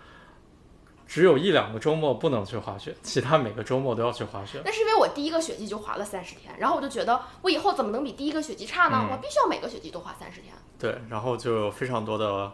[1.07, 4.61] 只有一两个周末不能去滑雪，其他每个周末都要去滑雪。
[4.63, 8.99] 那是因为我第一个雪季就滑了三十天，然后我就觉得我以后怎么能比第一个雪季差呢？
[9.01, 10.53] 嗯我必须要每个雪季都滑三十天。
[10.77, 12.51] 对，然后就有非常多的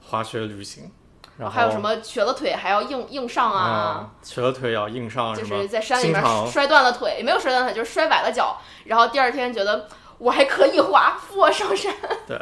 [0.00, 0.90] 滑雪旅行，
[1.36, 4.00] 然后还有什么瘸了腿还要硬硬上啊？
[4.00, 5.44] 嗯，瘸了腿要硬上就？
[5.44, 9.86] 是在山里面摔断了腿，没有摔断腿，就是摔崴了脚，然后第二天觉得
[10.16, 11.94] 我还可以滑，扶我上山。
[12.26, 12.40] 对，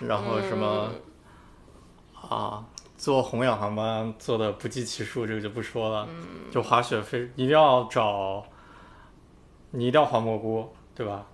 [0.00, 0.90] 然后什么、
[2.22, 2.64] 嗯啊，
[2.96, 6.08] 坐红眼航班坐的不计其数，这个就不说了。
[6.10, 8.44] 嗯就滑雪非一定要找，
[9.70, 11.26] 你一定要滑蘑菇，对吧？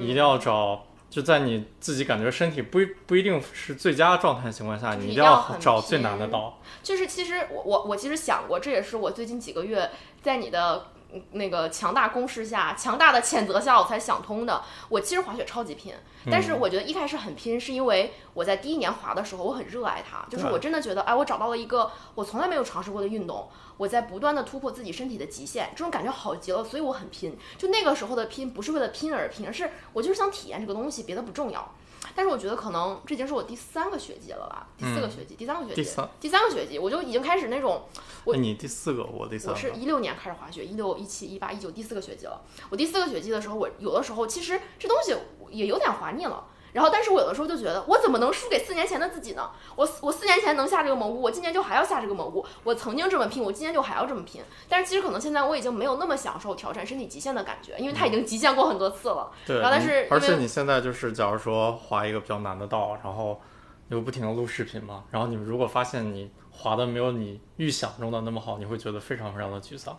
[0.00, 6.58] 一定要找，就在你自己感觉身体不不一定是最佳状态的情况下，你一定要找最难的道。
[6.82, 9.90] 就是其实我我我其实想过，这也是我最近几个月
[10.22, 10.97] 在你的嗯
[11.32, 14.62] 那个强大攻势下、强大的谴责下，我才想通的。
[14.88, 15.94] 我其实滑雪超级拼，
[16.30, 27.38] 但是我觉得一开始很拼，是因为我在第一年滑的时候，我很热爱它，就是我真的觉得，哎，我找到了一个我从来没有尝试过的运动，我在不断的突破自己身体的极限，这种感觉好极了，所以我很拼。
[27.56, 31.74] 就那个时候的拼，不是为了拼而拼，而是我就是想体验这个东西，别的不重要。
[32.18, 37.84] 但是我觉得可能这已经是我第三个学季了吧，第四个学季，第三个学季，第三第三个学季，我就已经开始那种，
[38.24, 39.38] 我那你第四个，我第。
[39.46, 42.42] 我是一六年开始滑雪，一六、一七、一八、一九，第四个学季了。
[42.70, 45.14] 我第四个学季的时候，我有的时候其实这东西
[45.50, 46.44] 也有点滑腻了。
[46.72, 49.50] 然后，但是我有的时候就觉得，我怎么能输给四年前的自己呢？
[49.74, 52.44] 我我四年前能下这个蘑菇，我今年就还要下这个蘑菇。
[52.64, 54.42] 我曾经这么拼，我今年就还要这么拼。
[54.68, 59.30] 但是其实可能现在我已经没有那么享受挑战身体极限的感觉，因为它已经极限过很多次了。
[59.46, 63.40] 对，然后但是而且你现在就是，假如说滑一个比较难的道，然后
[63.88, 69.98] 你会不停的录视频嘛，然后你如果发现你滑的没有你预想中的那么好，你会觉得非常非常的沮丧。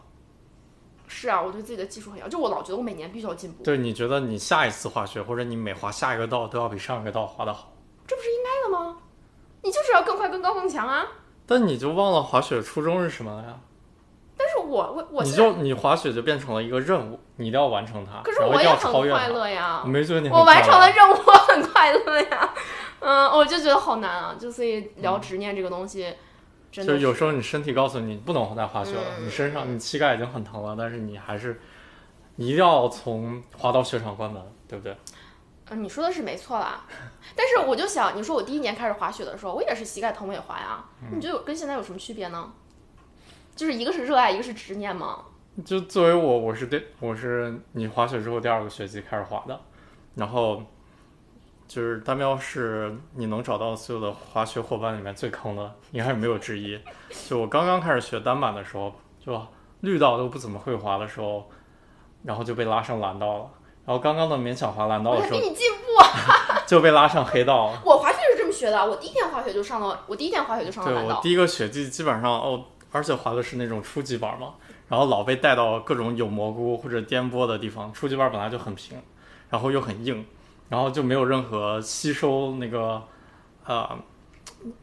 [1.09, 7.73] 是啊，我对自己的技术很要，就我老觉得我每年必须要进步，对，你觉得你下一次滑雪，或者你每滑下一个道都要比上一个道滑得好，
[8.07, 8.97] 这不是应该的吗？
[9.61, 11.05] 你就是要更快、更高、更强啊！
[11.45, 13.59] 但你就忘了滑雪初衷是什么了呀？
[14.37, 19.27] 但是我我我你，就你滑雪就变成了一个任务，你一定要完成它，可是我也很快。
[19.27, 19.87] 乐呀我。
[19.89, 22.53] 没觉得你我完成了任务，我很快乐呀。
[23.01, 26.13] 嗯，我就觉得好难啊，就所以聊执念这个东西，
[26.71, 31.59] 真的就是有时候你身体告诉你不能再滑雪了，嗯你身上你膝盖已经很疼了，但是你还是
[32.35, 34.95] 你一定要从滑到雪场关门，对不对？
[35.69, 36.85] 嗯，你说的是没错啦。
[37.35, 40.83] 但是我就想，你说我第一年开始滑雪的时候，我也是膝盖疼我也滑呀。
[41.01, 42.51] 嗯你觉得有跟现在有什么区别呢？
[43.55, 45.25] 就是一个是热爱，一个是执念吗？
[45.65, 49.59] 就作为我，我是第我是你滑雪之后第二个学期开始滑的，
[50.15, 50.63] 然后
[51.69, 56.77] 就是单标是你能找到所有的滑雪伙伴里面最坑的，应该是没有之一。
[57.29, 58.91] 就我刚刚开始学单板的时候，
[59.23, 59.39] 就
[59.81, 61.47] 绿道都不怎么会滑的时候，
[62.23, 63.49] 然后就被拉上蓝道了。
[63.85, 66.61] 然后刚刚的勉强滑蓝道的时候我还比，你进步啊！
[66.65, 67.81] 就被拉上黑道了。
[67.85, 71.09] 我滑雪是这么学的，我第一天滑雪就上了，我第一天滑雪就上了蓝道。
[71.09, 74.55] 对我第一个雪季基本上哦，而且滑的是那种初级板嘛，
[74.87, 77.93] 然后老被带到各种有蘑菇或者颠簸的地方。
[77.93, 78.99] 初级板本来就很平，
[79.51, 80.25] 然后又很硬，
[80.69, 83.01] 然后就没有任何吸收那个
[83.65, 83.97] 呃，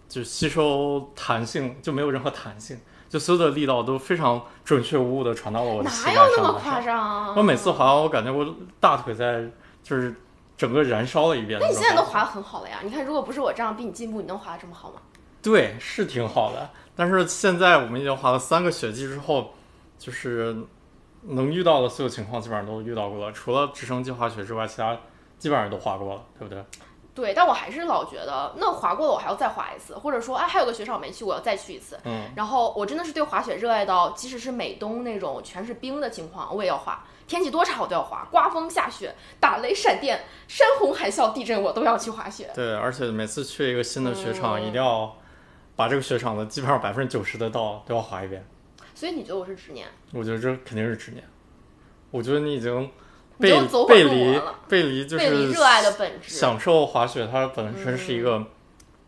[0.09, 6.81] 就吸收弹性，就没有任何弹性，就所有的力道都非常准确无误的传到了我的膝哪有那么夸。
[6.81, 7.35] 张？
[7.37, 9.49] 我每次滑完，我感觉我大腿在
[9.83, 10.15] 就是
[10.57, 11.59] 整个燃烧了一遍。
[11.61, 12.79] 那你现在都滑得很好了呀？
[12.83, 14.97] 你看，如果不是我这样逼你进步，你能滑的这么好吗？
[15.43, 16.71] 对，是挺好的。
[16.97, 19.53] 但是现在我们已经滑了三个雪季之后，
[19.99, 20.57] 就是
[21.23, 24.97] 能遇到的所有情况基本上都遇到过了，除了直升机滑雪之外，其他
[25.39, 26.65] 基本上都滑过了，对不对？
[27.15, 31.99] 对，但我还是老觉得，那滑过了我还要再滑一次，或者说，哎，还有个雪场没去，我要再去一次。
[32.05, 37.03] 嗯，然后我真的是对滑雪热爱到，即使是美东那种全是冰的情况，我也要滑。
[37.27, 42.51] 天气多差我都要滑，刮风下雪、打雷闪电、山洪海啸、地震，我都要去滑雪。
[42.55, 45.17] 对，而且每次去一个新的雪场，嗯一定要
[45.75, 48.47] 把这个雪场的基本上百分之九十的道都要滑一遍。
[48.95, 49.89] 所以你觉得我是执念？
[50.13, 51.25] 我觉得这肯定是执念。
[52.11, 52.91] 我觉得你已经你
[53.39, 53.53] 背
[53.89, 58.47] 背离背离就是热爱的本质，享受滑雪，它本身是一个、嗯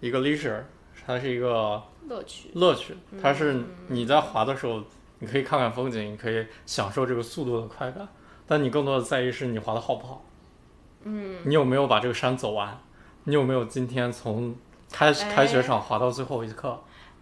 [0.00, 0.62] 一个 leisure，
[1.04, 2.50] 它是一个乐趣。
[2.54, 2.96] 乐趣。
[3.20, 4.80] 它是嗯你在滑的时候，
[5.18, 8.06] 你可以看看风景，你可以享受这个速度的快感，
[8.46, 10.24] 但你更多的在意是你滑的好不好。
[11.02, 12.78] 嗯，你有没有把这个山走完？
[13.24, 14.54] 你有没有今天从
[14.92, 16.80] 开开雪场滑到最后一刻？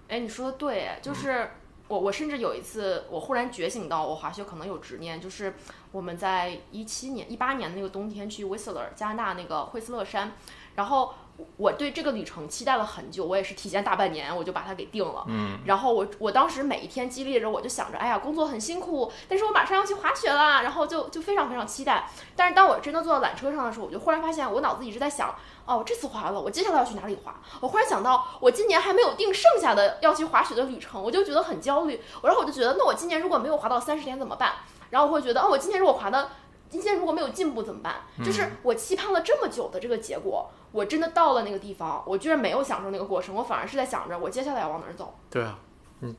[0.09, 1.51] 哎，你说的对，哎就是
[1.89, 5.55] 我，我甚至有一次，我忽然觉醒到我滑雪可能有执念，就是
[5.93, 10.33] 我们在一七年、一八年的那个冬天去 Whistler 加拿大那个惠斯勒山，
[10.75, 11.15] 然后
[11.57, 15.25] 我对这个旅程期待了很久，我也是提前大半年我就把它给定了。
[15.27, 22.09] 嗯，然后我我当时每一天激励着我，就想着，哎呀，工作很辛苦，但是我马上要去滑雪啦，然后就就非常非常期待。
[22.35, 27.35] 但是当我真的坐到缆车上的时候，我就忽然发现我脑子一直在想，哦，我这次滑了，我接下来要去哪里滑？
[27.61, 32.01] 我忽然想到，我今年还没有定剩下的要去滑雪的旅程，我就觉得很焦虑。
[32.23, 34.53] 然后我就觉得，那我今年如果没有滑到三十天怎么办？
[34.91, 36.29] 然后我会觉得，哦，我今年如果滑的。
[36.69, 38.03] 今天如果没有进步怎么办？
[38.25, 45.19] 就是我期盼了这么久的这个结果，我真的到了那个地方，我居然没有享受那个过程，我反而是在想着我接下来要往哪儿走。
[45.31, 45.59] 对啊，
[46.01, 46.15] 嗯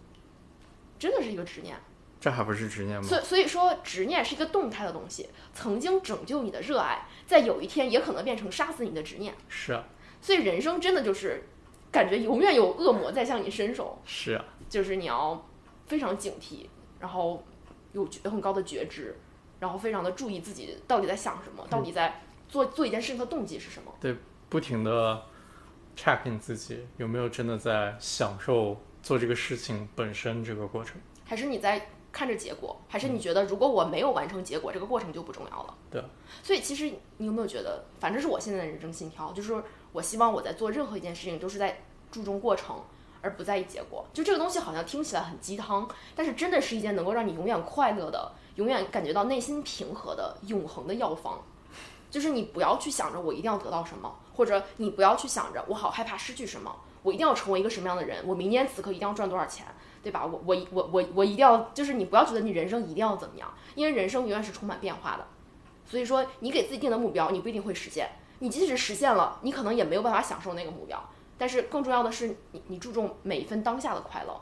[0.97, 1.75] 真的是一个执念。
[2.19, 3.07] 这还不是执念吗？
[3.07, 9.35] 所以所以说，执念是一个动态的东西，曾经拯救你的热爱，在有一天也可能变成杀死你的执念。
[9.47, 9.83] 是啊，
[10.19, 11.47] 所以人生真的就是，
[11.91, 15.47] 感觉永远有恶魔在向你伸手，是啊，就是你要
[15.85, 16.65] 非常警惕，
[16.99, 17.43] 然后
[17.93, 19.15] 有觉很高的觉知，
[19.59, 23.93] 然后非常的注意自己到底在想什么，到底在做做一件事情的动机是什么。
[23.99, 24.15] 对
[24.49, 25.23] 不停的
[25.95, 30.99] check 你自己有没有真的在享受做这个事情本身这个过程。
[31.25, 35.75] 还是你在看着结果，还是你觉得如果我没有完成结果，这个过程就不重要了？
[35.91, 36.03] 对。
[36.41, 42.81] 所以其实你有没有觉得，反正是我现在的人生信条，就是我希望我在做任何一件事情都是在注重过程，
[43.21, 44.07] 而不在意结果。
[44.13, 51.41] 就这个东西好像听起来很鸡汤，但是真的是一件能够让你永远快乐的、永远感觉到内心平和的永恒的药方。
[52.11, 59.65] 就是你不要去想着我一定要得到什么，或者你不要去想着我好害怕失去什么，我一定要成为一个什么样的人，我明年此刻一定要赚多少钱。
[60.03, 60.25] 对吧？
[60.25, 65.25] 我我我我我一定要，就是你不要觉得你人生一定要怎么样，因为人生永远是充满变化的。
[65.85, 68.09] 所以说，你给自己定的目标，你不一定会实现。
[68.39, 71.03] 你即使实现了，你可能也没有办法享受那个目标。
[71.37, 74.39] 但是更重要的是你，你注重每一份当下的快乐。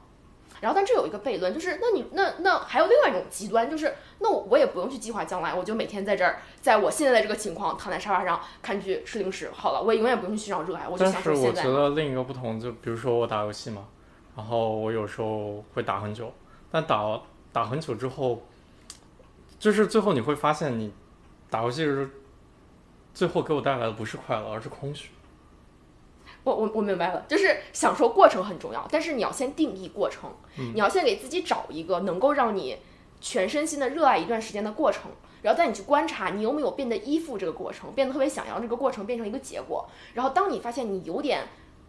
[0.62, 11.70] 然后，但这有一个悖论，就是那你那那还有另外一种极端，就是那我我也不用去计划将来，我就每天在这儿，在我现在的这个情况，躺在沙发上看剧吃零食，好了，我也永远不用去寻找热爱，我就享但是我受现在觉。
[11.70, 13.86] 得另一个不同，就比如说我打游戏嘛，
[14.36, 16.34] 然后我有时候会打很久，
[16.72, 18.42] 但打打很久之后，
[19.60, 20.92] 就是最后你会发现，你
[21.50, 22.10] 打游戏的时候
[23.14, 25.10] 最后给我带来的不是快乐，而是空虚。
[26.46, 32.78] 我我我明白了，就是享受过程很重要，但是你要先定义过程，你要先给自己找一个能够让你
[33.20, 41.42] 全身心的热爱一段时间的过程，然后带你去观察你有没有变得依附这个过程，变得特别想要这个过程变成一个结果，然后当你发现你有点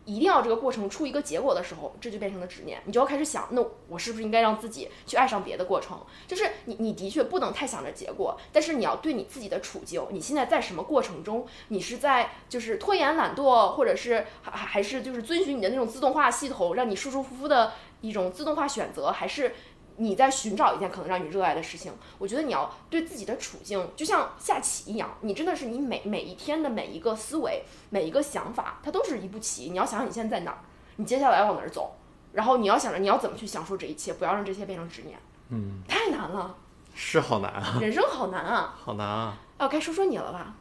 [0.06, 6.00] 一定要这个过程出一个结果的时候，这就变成了执念，你就要开始想，那我是不是应该让自己去爱上别的过程？
[6.26, 19.54] 就是你你的确不能太想着结果，但是你要对你自己的处境，你现在在什么过程中，你是在就是拖延懒惰，或者是还还还是就是遵循你的那种自动化系统，让你舒舒服服的一种自动化选择，还是
[19.98, 29.70] 你在寻找一件可能让你热爱的事情，我觉得你要对自己的处境就像下棋一样，你真的是你每每一天的每一个思维、每一个想法，它都是一步棋。
[29.70, 30.58] 你要想想你现在在哪儿，
[30.96, 31.94] 你接下来往哪儿走，
[32.32, 35.18] 然后你要想着你要怎么去享受这一切，不要让这些变成执念。
[35.48, 36.54] 嗯，太难了，
[36.94, 38.74] 是好难啊，人生好难啊！
[38.78, 39.38] 好难啊。
[39.58, 40.54] 哦，该说说你了吧？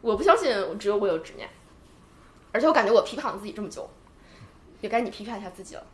[0.00, 1.48] 我不相信只有我有执念，
[2.52, 3.88] 而且我感觉我批判了自己这么久，
[4.80, 5.84] 也该你批判一下自己了。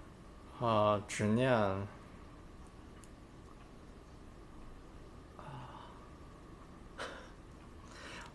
[0.61, 1.51] 啊，执念。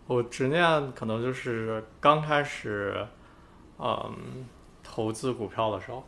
[0.08, 3.06] 我执念可能就是刚开始，
[3.78, 4.46] 嗯，
[4.82, 6.04] 投资股票的时候，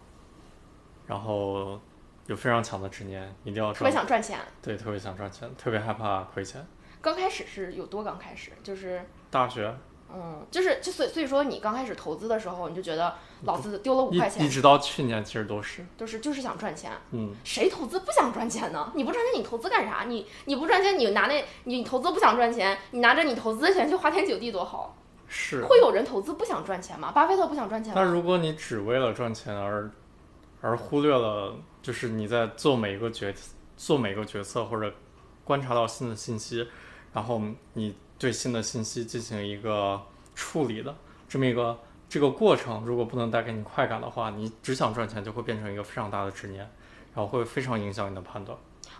[1.05, 1.79] 然后
[2.27, 4.39] 有非常强的执念，一定要特别，想赚钱。
[4.61, 6.65] 对，特别想赚钱，特别害怕亏钱。
[7.01, 8.51] 刚开始是有多刚开始？
[8.63, 9.75] 就是大学
[10.13, 16.91] 嗯，就是就所以所以说你刚开始投资的时候，你就觉得老子丢了五块钱一，直到去年其实都是，都是就是想赚钱。
[17.11, 18.91] 嗯，谁投资不想赚钱呢？
[18.95, 20.05] 你不赚钱，你投资干啥？
[20.07, 24.95] 你你不赚钱，你拿那你投资不想赚钱，你拿着你投资的钱去花天酒地多好。
[25.27, 25.63] 是。
[25.65, 27.11] 会有人投资不想赚钱吗？
[27.11, 28.01] 巴菲特不想赚钱吗？
[28.01, 29.91] 那如果你只为了赚钱而
[30.61, 33.33] 而忽略了，就是你在做每一个决
[33.77, 34.91] 做每个决策或者
[35.43, 36.67] 观察到新的信息，
[37.13, 37.41] 然后
[37.73, 39.99] 你对新的信息进行一个
[40.35, 40.93] 处理的
[41.27, 46.59] 这么一个这个过程，如果不能带给你快感的话，你只想赚钱就会变成一个非常大的执念，
[47.15, 48.57] 然后会非常影响你的判断。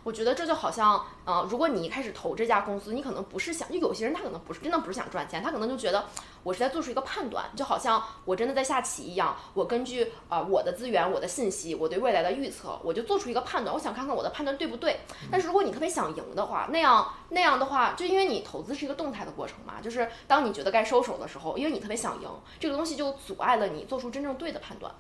[0.10, 6.04] 我觉得这就好像，呃，如果你一开始投这家公司，你可能不是想，就有些人他可能不是真的不是想赚钱，他可能就觉得
[6.42, 15.02] 我是在做出一个判断，就好像我真的在下棋一样，我根据啊、呃我的资源、我的信息、我对未来的预测，我就做出一个判断，我想看看我的判断对不对。
[15.30, 22.28] 但是如果你特别想赢的话，那样那样的话，就因为你投资是一个动态的过程嘛，就是当你觉得该收手的时候，因为你特别想赢，
[22.60, 24.92] 这个东西就阻碍了你做出真正对的判断，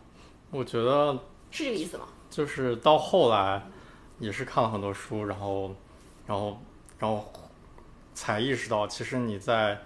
[0.52, 1.17] 我觉得
[1.50, 2.06] 是这个意思吗？
[2.30, 3.63] 就是到后来
[4.19, 5.75] 也是看了很多书，然后，
[6.25, 6.62] 然后，
[6.97, 7.32] 然后
[8.13, 9.77] 才意识到，其实你在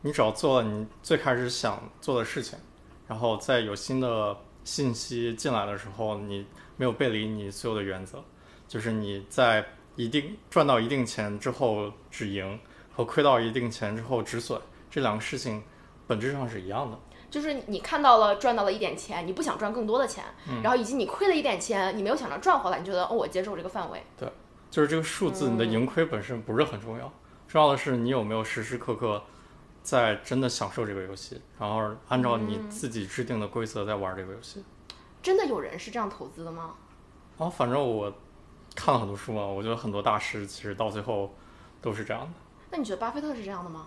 [0.00, 2.58] 你只要做了你最开始想做的事情，
[3.06, 8.22] 然后在有新的信息进来的时候，你没有背离你所有的原则，
[8.66, 9.64] 就是你在
[9.96, 12.58] 一定赚到一定钱之后止盈
[12.92, 15.62] 和亏到一定钱之后止损这两个事情
[16.06, 16.98] 本质上是一样的。
[17.32, 20.22] 就是你看到了赚到了一点钱，你不想赚更多的钱，
[20.62, 24.04] 然后以及你亏了一点钱，你没有想着赚回来，你觉得哦，我接受这个范围。
[24.18, 24.30] 对
[24.70, 27.10] 就是这个数字，你的盈亏本身不是很重要，
[27.48, 29.22] 重要的是你有没有时时刻刻
[29.82, 34.62] 在真的享受这个游戏，然后按照你自己制定的规则在玩这个游戏。
[35.22, 36.74] 真的有人是这样投资的吗？
[37.38, 38.12] 然后反正我
[38.76, 41.34] 看了很多书嘛，我觉得很多大师其实到最后
[41.80, 42.32] 都是这样的。
[42.70, 43.86] 那你觉得巴菲特是这样的吗？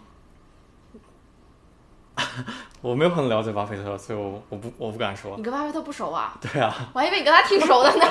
[2.82, 5.44] 我没有很了解巴菲特，所以我我不我不敢说你。
[5.44, 6.38] 跟巴菲特不熟啊？
[6.42, 8.06] 对啊，我还以为你跟他挺熟的呢。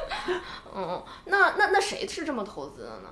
[0.74, 3.08] 嗯，那那那谁是这么投资的呢？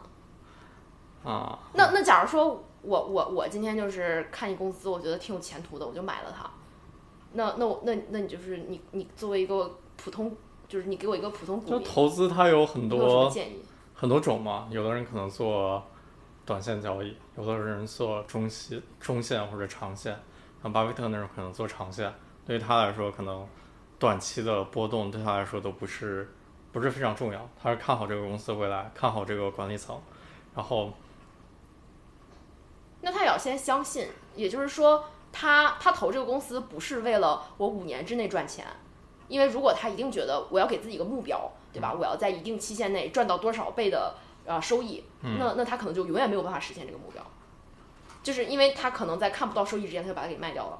[1.30, 6.50] 啊，那那假如说我我我今天就是看一公司，我觉得挺有前途的，我就买了它。
[7.34, 10.34] 那那我那那你就是你你作为一个普通，
[10.68, 13.62] 就是你给我一个普通股就民，投资它有很多建议？
[13.94, 15.82] 很多种嘛，有的人可能做
[16.44, 20.18] 短线交易，有的人做中期、中线或者长线。
[20.62, 22.12] 像巴菲特那种可能做长线，
[22.46, 23.44] 对于他来说，可能
[23.98, 26.32] 短期的波动对他来说都不是
[26.70, 27.48] 不是非常重要。
[27.60, 30.00] 他是看好这个公司的未来，看好这个管理层，
[30.54, 30.92] 然后
[33.00, 38.64] 那他也要先相信，也就是说，他他投这个公司不是为了我五年之内赚钱，
[39.26, 41.92] 因为如果他一定觉得我要给自己一个目标，对吧？
[41.92, 44.14] 我要在一定期限内赚到多少倍的
[44.44, 47.24] 呃收益，那那他可能就永远没有办法实现这个目标，
[48.22, 50.78] 就是因为他可能在看不到收益之前，他就把它给卖掉了。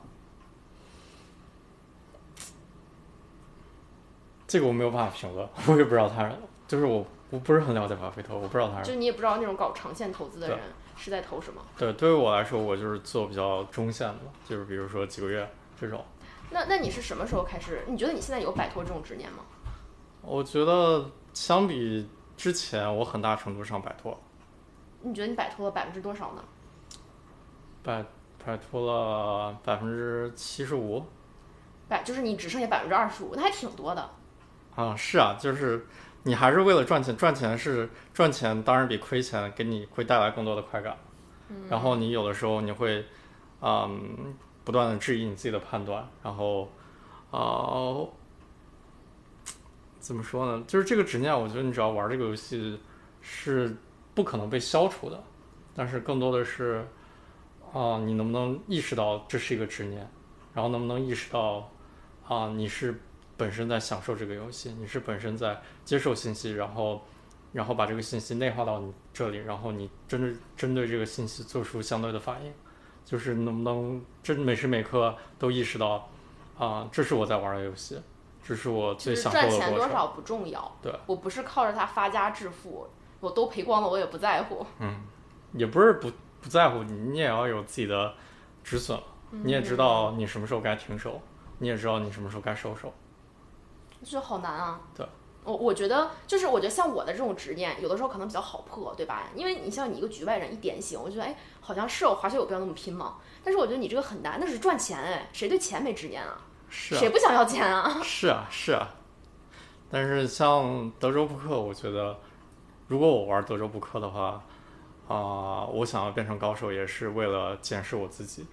[4.47, 6.31] 这个我没有办法评论，我也不知道他，
[6.69, 10.59] 就是我我不是很了解巴菲特，我不知道他就是是你也不知道那种搞长线投资的人
[10.97, 11.63] 是在投什么。
[11.79, 16.05] 对对于我来说，我就是做比较中线的，就是比如说几个月这种。
[16.51, 17.83] 那那你是什么时候开始？
[17.87, 19.39] 你觉得你现在有摆脱这种执念吗？
[20.21, 22.07] 我觉得相比
[22.43, 24.19] 之前，我很大程度上摆脱了。
[25.03, 26.43] 你觉得你摆脱了百分之多少呢？
[27.85, 28.05] 摆
[28.45, 31.07] 摆脱了百分之七十五
[31.89, 34.11] 百就是你只剩下百分之二十五，那还挺多的。
[34.75, 35.87] 啊，是啊，就是
[36.25, 40.97] 你还是为了赚钱，赚钱是赚钱，当然比亏钱给你会带来更多的快感。
[41.49, 43.07] 嗯然后你有的时候你会，
[43.61, 44.35] 嗯，
[44.65, 46.69] 不断的质疑你自己的判断，然后，
[47.31, 48.09] 呃，
[50.03, 50.65] 怎么说呢？
[50.67, 52.79] 就是这个执念，我觉得你只要玩这个游戏
[53.21, 53.75] 是
[54.15, 55.23] 不可能被消除的，
[55.77, 56.85] 但是更多的是，
[57.73, 60.11] 啊、你能不能意识到这是一个执念，
[60.53, 61.71] 然后能不能意识到，
[62.27, 63.01] 啊、你是
[63.37, 67.01] 本身在享受这个游戏，你是本身在接受信息，然后
[67.53, 72.53] 然后把这个信息内化到你这里，然后你针对针对这个信息做出相对的反应，
[73.05, 76.09] 就是能不能真每时每刻都意识到
[76.59, 77.99] 啊、这是我在玩的游戏，
[78.53, 79.75] 这是我最就是享受赚钱。
[79.75, 82.87] 多少不重要，对我不是靠着它发家致富，
[83.19, 84.67] 我都赔光了我也不在乎。
[84.79, 85.03] 嗯
[85.55, 86.11] 也不是不
[86.43, 88.15] 不在乎你，你也要有自己的
[88.63, 88.99] 止损，
[89.31, 91.19] 你也知道你什么时候该停手，
[91.59, 92.93] 你也知道你什么时候该收手。
[94.01, 94.81] 我觉得好难啊。
[94.95, 95.07] 对。
[95.45, 99.25] 我我觉得就是，我觉得像我的这种执念，有的时候可能比较好破，对吧？
[99.35, 103.17] 因为你像你一个局外人一点醒，我觉得哎，好像是哦，滑雪有必要那么拼吗？
[103.43, 106.41] 但是我觉得你这个很难，那是赚钱哎，谁对钱没执念啊？
[106.75, 108.01] 是啊谁，不想要钱啊？
[108.03, 108.89] 是啊，是啊。
[109.91, 112.19] 但是像德州扑克，我觉得
[112.89, 114.43] 如果我玩德州扑克的话，
[115.07, 118.47] 啊、我想要变成高手，也是为了检视我自己，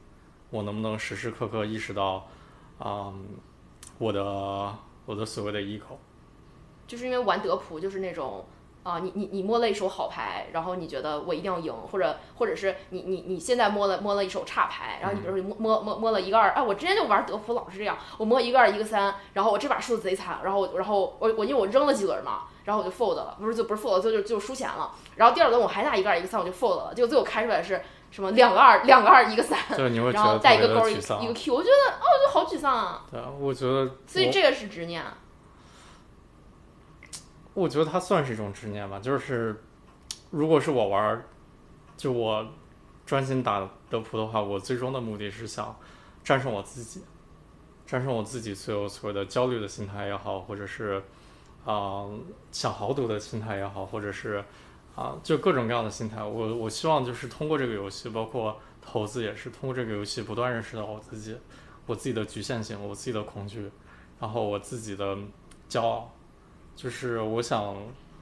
[0.49, 2.27] 我能不能时时刻刻意识到，
[2.77, 3.13] 啊、
[3.97, 4.21] 我的
[5.05, 5.95] 我的所谓的 ego。
[6.85, 8.45] 就是因为玩德扑就是那种
[8.81, 29.59] 啊、你你你摸了一手好牌，然后你觉得我一定要赢，或者或者是你你你现在摸了摸了一手差牌，然后你比如说你摸摸摸摸了一个二，哎，我之前就玩德扑老是这样，我摸一个二一个三，然后我这把输的贼惨，然后我然后我我因为我扔了几轮嘛，然后我就 fold 了，不是就不是 fold 就就就输钱了，然后第二轮我还拿一个二一个三我就 fold 了，结果最后开出来是什么两个二两个二一个三，
[30.11, 31.33] 然后带一个勾儿一个一个。
[31.33, 35.03] Q，我觉得哦就好沮丧啊，对啊，我觉得所以这个是执念。
[37.59, 39.61] 我觉得它算是一种执念吧，就是
[40.31, 41.21] 如果是我玩，
[41.97, 42.47] 就我
[43.05, 45.75] 专心打德扑的话，我最终的目的是想
[46.23, 47.01] 战胜我自己，
[47.85, 51.03] 战胜我自己所有所谓的焦虑的心态也好，或者是
[51.65, 52.05] 啊、
[52.51, 54.41] 想豪赌的心态也好，或者是
[54.95, 56.23] 啊、就各种各样的心态。
[56.23, 61.37] 我我希望就是通过这个游戏，包括投资也是通过这个游戏不断认识到我自己，
[61.85, 63.69] 我自己的局限性，我自己的恐惧，
[64.19, 65.17] 然后我自己的
[65.69, 66.09] 骄傲。
[66.81, 67.75] 就是我想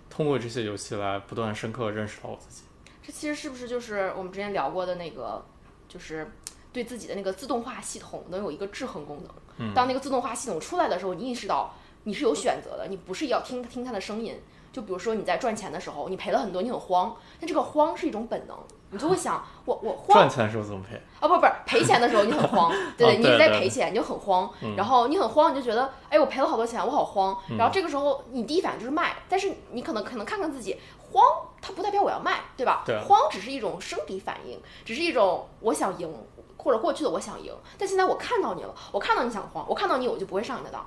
[0.10, 2.64] 通过这些游戏来不断深刻认识到我自己。
[3.04, 5.46] 这其实是不是就是我们之前聊过的那个，
[5.88, 6.32] 就是
[6.74, 9.32] 对自己的那个自动化系统能有一个制衡功能？
[9.60, 14.40] 嗯当那个自动化系统出来的时候，你意识到你是有选择的，你不是要听听它的声音。
[14.78, 18.56] 就比如说你在赚钱的时候，你赔了很多，你很慌，但这个慌是一种本能，
[18.92, 20.96] 你就会 想，我我慌赚钱的时候怎么赔？
[21.20, 27.36] 啊，不不是赔钱的时候你很慌， 对对你在赔钱，你就很慌，嗯然后你很慌，你就觉得，哎，我赔了好多钱，我好慌。
[27.58, 30.78] 然后这个时候你第一反应就是卖，但是你可能可能看看自己，
[31.12, 31.24] 慌
[31.60, 32.84] 它不代表我要卖，对吧？
[32.86, 36.08] 对啊慌只是一种生理反应，只是一种我想赢
[36.56, 40.86] 或者过去的我想赢，但现在我看到你了，我看到你想慌，我看到你我就不会上你的当。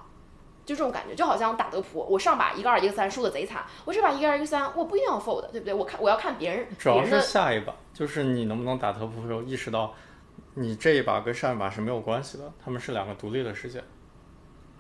[0.65, 5.75] 就这种感觉，就好像打德扑，我上把一个二一个三输的贼惨，我这把一个二一个三，我不一定要 fold，对不对？
[5.75, 9.93] 我看我要看别人主要是下一把，就是你能不能打德扑的时候意识到，
[10.55, 13.83] 你这一把跟上一把是没有关系的，他们是两个独立的世界。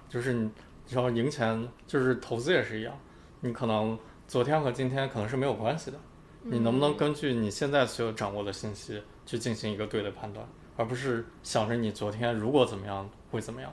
[0.09, 0.51] 就是你
[0.87, 2.93] 只要赢钱，就是投资也是一样，
[3.41, 5.99] 你可能昨天和今天可能是没有关系的，
[6.43, 10.45] 你能不能根据你现在所有掌握的信息去进行一个对的判断，
[10.77, 13.73] 而不是想着你昨天如果怎么样会怎么样，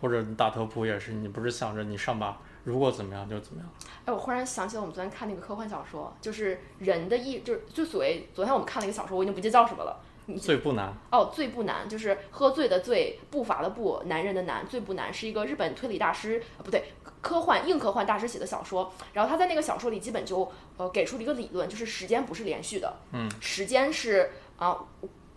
[0.00, 3.70] 或者你打头扑也是，你不是想着你上吧如果怎么样就怎么样。
[4.04, 10.00] 哎，我忽然想起了我们昨天看那个科幻小说，就是人的意，就是就所谓昨天我们看了一个小说，我已经不记得叫什么了。
[10.28, 18.92] 你最不难，哦，最不难就是喝醉的醉，步伐的步，男人的男，最不难是一个日本推理大师，呃，不对，科幻硬科幻大师写的小说。
[19.12, 24.76] 然后他在那个小说里基本就呃给出了一个理论，就是时间不是连续的，嗯，时间是啊。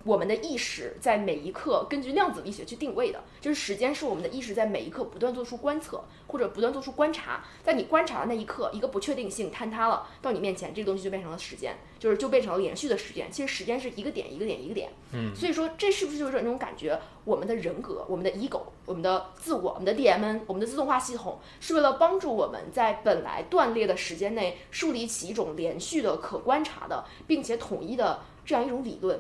[0.06, 13.30] 我们的意识在每一刻根据量子力学去定位的，就是时间是我们的意识在每一刻不断做出观测或者不断做出观察，在你观察的那一刻，一个不确定性坍塌了到你面前，这个东西就变成了时间，就是就变成了连续的时间。
[13.30, 17.00] 其实时间是一个点一个点一个点，嗯，所以说这是不是就是那种感觉？
[17.26, 29.20] 我们的人格、我们的 ego、我们的自我、我们的 DMN、我们的自动化系统，是为了帮助我们在本来断裂的时间内树立起一种连续的、可观察的，并且统一的这样一种理论。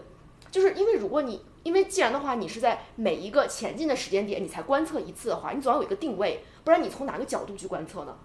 [0.52, 8.16] 就是因为如果你，因为既然的话，你是在每一个前进的时间点，你才观测一次的话，你总要有一个定位，不然你从哪个角度去观测呢？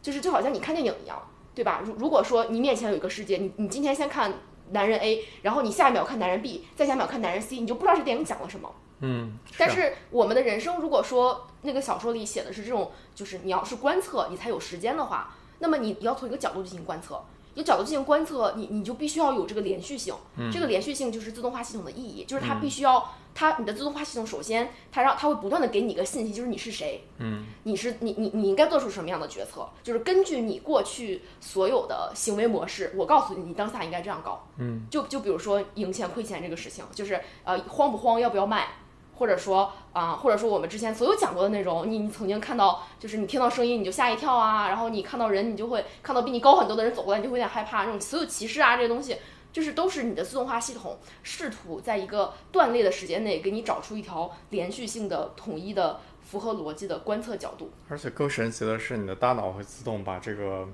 [0.00, 1.20] 就是就好像你看电影一样，
[1.54, 1.82] 对吧？
[1.84, 4.32] 如如果说你面前有一个世界，你你今天先看
[4.70, 8.72] 男人 A，然后你下一秒看男人 B，再下一秒看男人 C，你就不知道这电影讲了什么。
[9.00, 17.20] 嗯，啊但是我们的人生，如果说那个小说里写的是这种，就是你要是观测，你才有时间的话，那么你要从一个角度进行观测。
[17.56, 20.14] 有角度进行观测，你你就必须要有这个连续性。
[20.52, 34.46] 这个连续性就是自动化系统的意义，就是它必须要，它你的自动化系统首先它让它会不断的给你一个信息，就是你是谁，嗯，你是你你你应该做出什么样的决策，就是根据你过去所有的行为模式，我告诉你，你当下应该这样搞。
[34.58, 38.68] 嗯，就就比如说赢钱亏钱这个事情，就是呃慌不慌，要不要卖，
[39.16, 49.16] 或者说啊、或者说我们之前所有讲过的那种，你你曾经看到，就是你听到声音你就吓一跳啊，然后你看到人你就会看到比你高很多的人走过来，你就会有点害怕，这种所有歧视啊这些东西，
[49.52, 57.70] 就是都是你的自动化系统试图在一个断裂的时间内给你找出一条连续性的、统一的、符合逻辑的观测角度。
[57.88, 60.68] 而且更神奇的是，你的大脑会自动把这个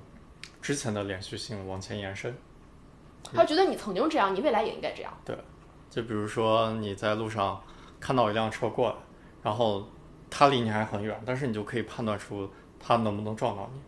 [0.61, 2.35] 之前的连续性往前延伸。
[3.33, 5.13] 他觉得你曾经这样，你未来也应该这样。
[5.23, 5.37] 对
[5.89, 7.63] 就比如说你在路上
[8.03, 8.95] 看到一辆车过来，
[9.41, 9.87] 然后
[10.29, 13.79] 它离你还很远，但是你就可以判断出它能不能撞到你。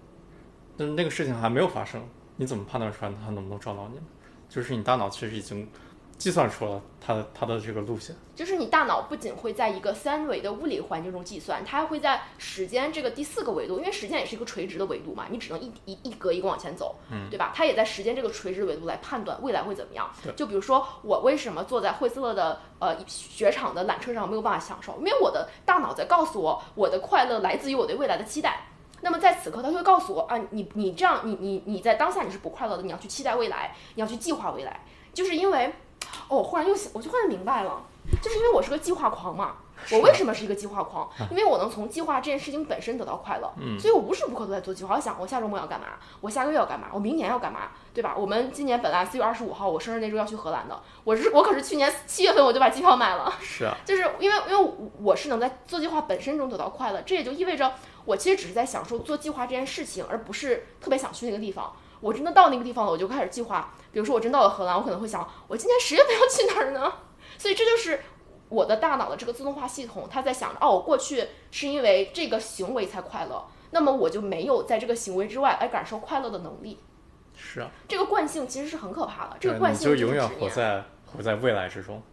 [0.77, 2.01] 但那个事情还没有发生，
[2.37, 3.99] 你怎么判断出来它能不能撞到你？
[4.47, 5.67] 就是你大脑其实已经
[6.17, 8.15] 计算出了它的它的这个路线。
[8.35, 17.53] 就是你大脑不仅会在一个三维的物理环境中计算，它还会在时间这个第四个维度，因为时间也是一个垂直的维度嘛，你只能一一一格一格往前走，嗯对吧？
[17.55, 20.09] 它也在时间这个垂直维度来判断未来会怎么样。
[20.35, 28.67] 就比如说我为什么坐在惠斯勒的呃雪场的缆车上没有办法享受，因为我的大脑在告诉我，我的快乐来自于我对未来的期待。
[29.01, 35.71] 那么在此刻，它就会告诉我啊，你你这样，你你你在当下你是不快乐的，你要去期待未来，你要去计划未来，就是因为，
[36.27, 37.83] 哦，我忽然又想，我就忽然明白了，
[38.21, 39.57] 就是因为我是个计划狂嘛。
[39.91, 41.07] 我为什么是一个计划狂？
[41.29, 44.95] 因为我能从计划这件事情本身得到快乐，所以我无时无刻都在做计划。
[44.95, 45.87] 我想我下周末要干嘛，
[46.21, 48.15] 我下个月要干嘛，我明年要干嘛，对吧？
[48.17, 57.73] 我们今年本来四月二十五号我生日那周要去荷兰的，我是我可是去年七月份我就把机票买了，是啊，就是因为因为我是能在做计划本身中得到快乐，这也就意味着
[58.05, 61.73] 我其实只是在享受做计划这件事情，而不是特别想去那个地方。
[62.01, 63.73] 我真的到那个地方了，我就开始计划。
[63.95, 66.93] 比如说我真到了荷兰，我可能会想，我今年十月份要去哪儿呢？
[67.39, 67.97] 所以这就是
[68.49, 73.41] 我的大脑的这个自动化系统，它在想着，哦，我过去是因为这个行为才快乐，
[73.71, 76.77] 那么我就没有在这个行为之外来感受快乐的能力。
[77.37, 82.03] 是啊，这个惯性其实是很可怕的，这个惯性就就永远活在活在未来之中，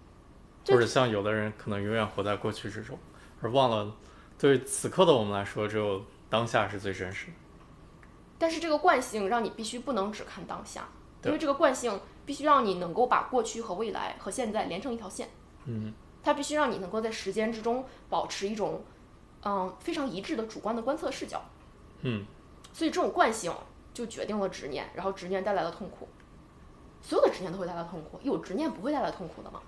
[0.68, 2.96] 或者像有的人可能永远活在过去之中，
[3.40, 3.92] 而忘了
[4.38, 7.32] 对此刻的我们来说，只有当下是最真实的。
[8.38, 15.28] 但是这个惯性让你必须不能只看当下，对因为这个惯性必须让你能够把过去和未来和现在连成一条线。
[15.64, 15.92] 嗯，
[16.22, 18.82] 它必须让你能够在时间之中保持一种
[19.44, 21.42] 嗯非常一致的主观的观测视角。
[22.00, 22.24] 嗯，
[22.72, 23.52] 所以这种惯性
[23.94, 26.08] 就决定了执念，然后执念带来了痛苦。
[27.00, 29.60] 所有的执念都会带来痛苦，有执念不会带来痛苦的吗？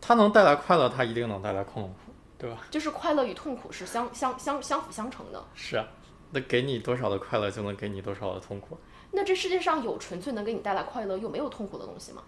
[0.00, 2.58] 它能带来快乐，它一定能带来痛苦，对吧？
[2.70, 5.42] 就是快乐与痛苦是相相相相辅相成的。
[5.54, 5.86] 是啊，
[6.30, 8.78] 那给你多少的快乐，就能给你多少的痛苦。
[9.16, 12.22] 那这世界上有纯粹能给你带来快乐又没有痛苦的东西吗？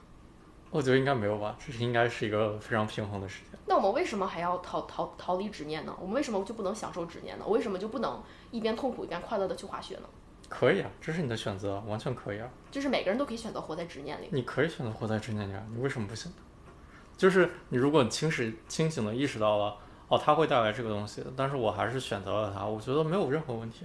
[0.70, 3.58] 我觉得应该没有吧，这是应该是一个非常平衡的世界。
[3.66, 5.94] 那我们为什么还要逃逃逃离执念呢？
[6.00, 7.44] 我们为什么就不能享受执念呢？
[7.46, 10.08] 我为什么就不能一边痛苦一边快乐的去滑雪呢？
[10.48, 12.48] 可以啊，这是你的选择，完全可以啊。
[12.70, 14.30] 就是每个人都可以选择活在执念里。
[14.32, 16.38] 你可以选择活在执念里啊，你为什么不行呢？
[17.18, 19.76] 就是你如果清醒清醒的意识到了，
[20.08, 23.84] 哦，它会带来这个东西，但是我还是选择了它，我觉得没有任何问题，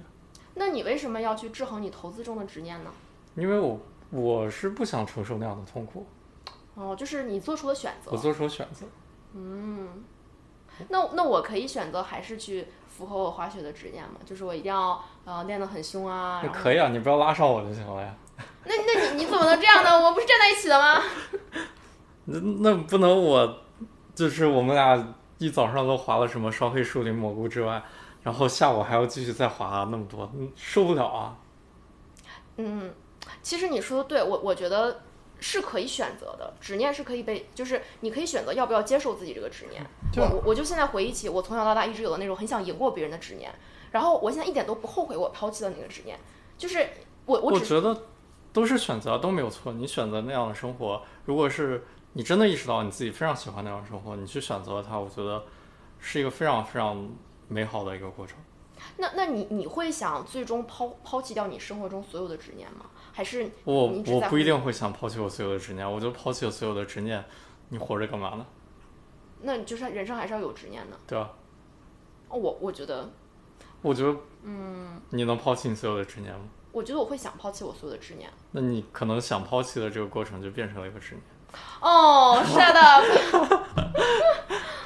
[0.55, 2.91] 那你为什么要去制衡你投资中的执念呢？
[3.35, 3.79] 因为我
[4.11, 6.05] 我是不想承受那样的痛苦，
[6.75, 8.17] 哦，就是你做出了选择我。
[8.17, 8.85] 做出了选择。
[9.35, 10.03] 嗯
[10.89, 14.15] 那那我可以选择还是去符合我滑雪的执念吗？
[14.25, 16.41] 就是我一定要呃练得很凶啊。
[16.43, 18.15] 那可以啊，你不要拉上我就行了呀。
[18.65, 19.99] 那那你你怎么能这样呢？
[19.99, 21.01] 我不是站在一起的吗？
[22.25, 23.57] 那那不能我，
[24.15, 27.81] 就是我们俩一早上都滑了什么双黑树林蘑菇之外，
[28.24, 31.38] 然后下午还要继续再滑那么多，嗯受不了啊。
[32.57, 32.93] 嗯，
[33.41, 35.01] 其实你说的对，我我觉得
[35.39, 39.86] 是可以选择的，执念是可以被，就是你可以选择要不要接受自己这个执念。
[40.15, 43.53] 我我我就现在回忆起我从小到大一直有的那种很想赢过别人的执念，
[43.91, 46.17] 然后我现在一点都不后悔我抛弃了那个执念，
[46.57, 46.88] 就是
[47.26, 48.03] 我我觉得
[48.53, 49.74] 都是选择，都没有错。
[49.74, 55.43] 你选择那样的生活，如果是你真的意识到你自己非常喜欢那样的生活，你去选择它，我觉得
[55.99, 57.09] 是一个非常非常
[57.47, 58.37] 美好的一个过程。
[58.97, 62.85] 那那你你会想最终抛抛弃掉你生活中所有的执念吗？
[63.13, 67.23] 还是我我不一定会想抛弃我所有的执念，我就抛弃了所有的执念，
[67.69, 68.45] 你活着干嘛呢？
[69.41, 70.97] 那你就是人生还是要有执念的？
[71.05, 71.29] 对啊？
[72.29, 73.09] 哦，我我觉得
[73.81, 76.45] 我觉得，嗯，你能抛弃你所有的执念吗？
[76.71, 78.29] 我觉得我会想抛弃我所有的执念。
[78.51, 81.23] 那你可能想抛弃的这个过程就变成了一个执念。
[81.81, 83.03] 哦，shut up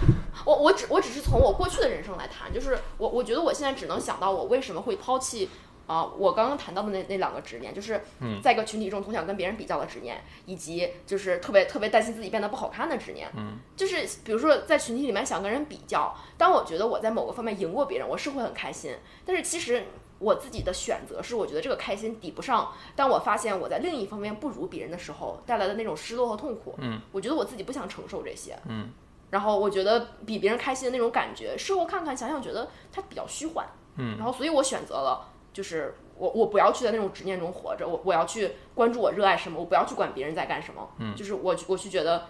[0.48, 5.50] 我我只我只是从我过去的人生来谈，就是我我觉得我现在只能想到我为什么会抛弃
[5.86, 13.30] 啊、我刚刚谈到的那那两个执念，就是嗯在一个群体中总想跟别人比较的执念，以及就是特别特别担心自己变得不好看的执念。
[13.36, 18.96] 嗯，就是比如说在群体里面想跟人比较，当我觉得我在某个方面赢过别人，我是会很开心，
[19.26, 19.84] 但是其实。
[20.20, 26.74] 我自己的选择是，我觉得这个开心抵不上，当我发现我在另一方面不如别人的时候带来的那种失落和痛苦。
[26.80, 28.58] 嗯，我觉得我自己不想承受这些。
[28.66, 28.90] 嗯，
[29.30, 33.68] 然后我觉得比别人开心的那种感觉，事后看看想想，觉得它比较虚幻。
[33.98, 40.90] 嗯，然后所以我选择了，就是我我不要去在那种执念中活着，我我要去关注我热爱什么，我不要去管别人在干什么。
[41.00, 42.28] 嗯，就是我我去觉得，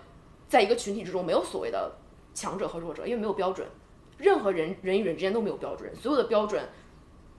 [0.47, 1.97] 在一个群体之中没有所谓的
[2.33, 3.67] 强者和弱者，因为没有标准，
[4.17, 6.67] 任何人人与人之间都没有标准，所有的标准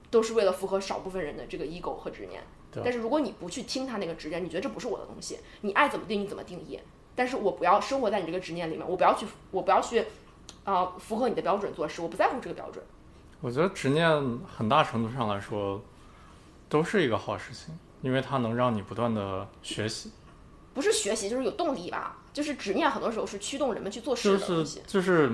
[0.09, 2.41] 都是为了符合少部分人的这个 ego 和执念。
[2.71, 6.79] 对但是如果你不去听他那个执念，你觉得这不是我的东西，你爱怎么定义怎么定义。
[7.19, 10.05] 但是我不要生活在你这个执念里面，我不要去，我不要去，
[10.63, 12.81] 啊、符合你的标准做事，我不在乎这个标准。
[13.41, 14.09] 我觉得执念
[14.47, 15.81] 很大程度上来说
[16.69, 20.13] 都是一个好事情，因为它能让你不断的学习，
[20.73, 22.15] 不是学习，就是有动力吧。
[22.31, 24.81] 就是执念，很多时候是驱动人们去做事就是的东西。
[24.87, 25.29] 就是，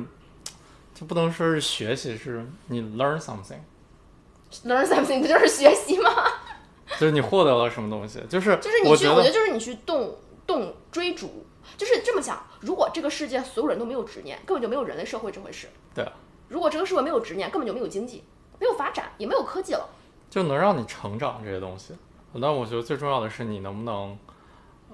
[0.96, 6.10] 就不能说是学习，是你 learn something，Learn something 不就是学习吗？
[7.00, 10.16] 就是你获得了什么东西，就是就是你去，我觉得就是你去动
[10.48, 11.46] 动追逐，
[11.78, 12.42] 就是这么想。
[12.60, 15.68] 如果这个世界所有人都没有执念，根本就没有人类社会这回事。
[15.94, 16.12] 对啊。
[16.48, 18.24] 如果这个社会没有执念，根本就没有经济，
[18.60, 19.90] 没有发展，也没有科技了。
[20.30, 21.96] 就能让你成长这些东西。
[22.42, 24.18] 但我觉得最重要的是你能不能，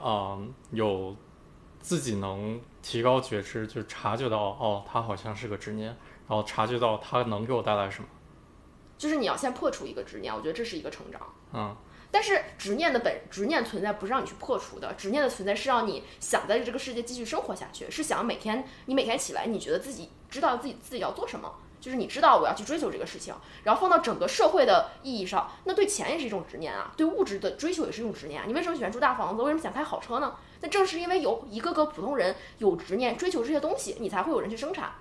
[0.01, 1.15] 嗯，有
[1.79, 5.87] 自己能提高觉知，就察觉到哦，它好像是个执念，
[6.27, 8.07] 然后察觉到它能给我带来什么。
[8.97, 11.21] 就是你要先破除一个执念，我觉得这是一个成长。
[11.53, 11.75] 嗯，
[12.11, 23.33] 但是执念的本执念存在不是让你去破除的，执念的存在是让你想在这个世界继续生活下去，是想每天你每天起来，你觉得自己知道自己自己要做什么，就是你知道我要去追求这个事情，
[23.63, 28.45] 然后放到整个社会的意义上，那对钱也是一种执念啊，对物质的追求也是一种执念啊。
[28.45, 29.41] 你为什么喜欢住大房子？
[29.41, 30.35] 为什么想开好车呢？
[30.59, 34.91] 那正是因为有一个个普通人有执念，追求这些东西，你才会有人去生产。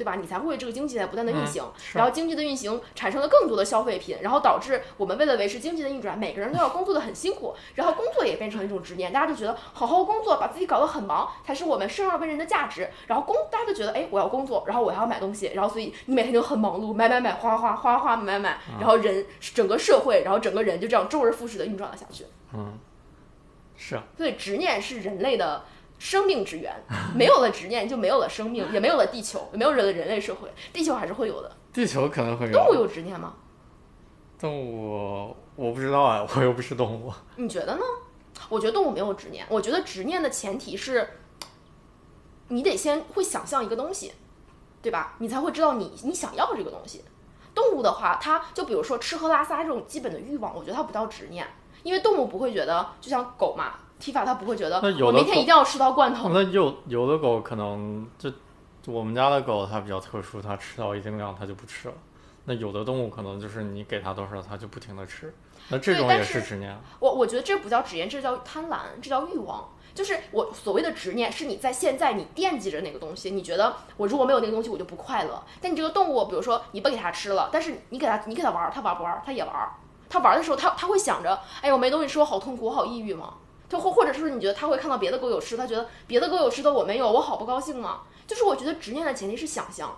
[0.00, 0.14] 对吧？
[0.14, 12.88] 你才会这个经济在不断的运行，嗯然后经济的运行产生了更多的消费品，然后导致我们为了维持经济的运转，每个人都要工作的很辛苦，然后工作也变成一种执念，大家就觉得好好工作，把自己搞得很忙，才是我们生而为人的价值。
[13.06, 22.24] 然后工，大家就觉得，哎，我要工作，然后我还要买东西，然后所以你每天就很忙碌，买买买，花花花花买买买，然后人整个社会，然后整个人就这样周而复始的运转了下去。
[22.54, 22.78] 嗯，
[23.76, 25.64] 是啊，所以执念是人类的
[26.00, 26.74] 生命之源，
[27.14, 31.56] 没有了执念就没有了生命， 也没有了地球，也没有了人类社会，地球还是会有的。
[31.74, 33.34] 地球可能会有动物有，有执念吗？
[34.38, 37.12] 动物我不知道啊， 我又不是动物。
[37.36, 37.82] 你觉得呢？
[38.48, 39.44] 我觉得动物没有执念。
[39.50, 41.06] 我觉得执念的前提是，
[42.48, 44.12] 你得先会想象一个东西，
[44.80, 45.14] 对吧？
[45.18, 47.04] 你才会知道你你想要这个东西。
[47.54, 51.46] 动物的话，它就比如说吃喝拉撒这种基本的欲望，我觉得它不叫执念，
[51.82, 56.30] 因为动物不会觉得，就像狗嘛，提法它不会觉得我明天一定要吃到罐头。
[56.30, 58.30] 那有有的狗可能就
[58.82, 61.94] 就我们家的狗它比较特殊，它吃到一定量它就不吃了。
[62.46, 65.32] 那有的动物可能就是你给它多少，它就不停的吃。
[65.68, 66.76] 那这种也是是执念。
[66.98, 69.68] 我我觉得这不叫执念，这叫贪婪，这叫欲望。
[69.94, 75.42] 就是我所谓的执念，是你在现在你惦记着那个东西，你觉得我如果没有那个东西，我就不快乐。
[75.60, 79.22] 但你这个动物，比如说你不给它吃了，但是你给它你给它玩儿，它玩不玩儿？
[79.24, 79.72] 它也玩儿。
[80.08, 83.34] 它玩儿的时候，它它会想着，哎呀，我没东西吃，我好痛苦，我好抑郁吗？
[83.70, 88.00] 它或或者是你觉得他会看到别的狗有吃，他觉得别的狗有吃的我没有，我好不高兴吗？
[88.26, 89.96] 就是我觉得执念的前提是想象，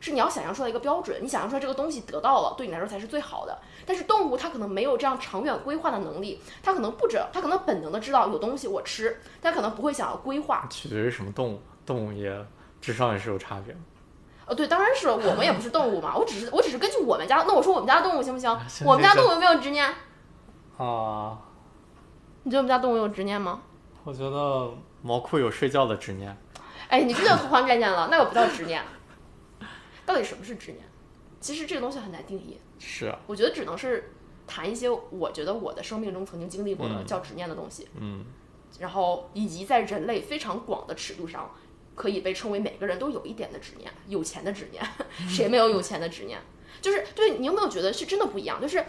[0.00, 3.58] 是你要想象出来一个标准，你想象出来这个东西得到了，对你来说才是最好的。
[3.84, 10.66] 但是动物它可能没有这样长远规划的能力，它可能不知，它可能本能的知道有东西我吃，但可能不会想要规划。
[10.70, 12.32] 取决于什么动物，动物也
[12.80, 13.80] 智商也是有差别的。
[14.46, 18.58] 呃，对，当然是我们也不是动物嘛，我只是我只是根据我们家，那我说我们家的动物行不行？
[18.68, 19.86] 行我们家动物有没有执念？
[20.78, 21.36] 啊，
[22.44, 23.62] 你觉得我们家动物有执念吗？
[24.04, 24.72] 我觉得
[25.02, 26.36] 毛裤有睡觉的执念。
[26.88, 28.82] 哎，你这就偷换概念了，那个不叫执念。
[30.06, 30.82] 到底什么是执念？
[31.40, 34.12] 其实这个东西很难定义，是啊，我觉得只能是
[34.46, 37.86] 谈一些我觉得我的生命中曾经经历过的嗯叫执念的东西。
[38.00, 38.24] 嗯，
[38.78, 41.54] 然后以及在人类非常广的尺度上，
[41.94, 44.82] 可以被称为每个人都有一点的执念，有钱的执念，
[45.28, 46.40] 谁没有有钱的执念？
[46.80, 48.60] 就是对你有没有觉得是真的不一样？
[48.60, 48.84] 就是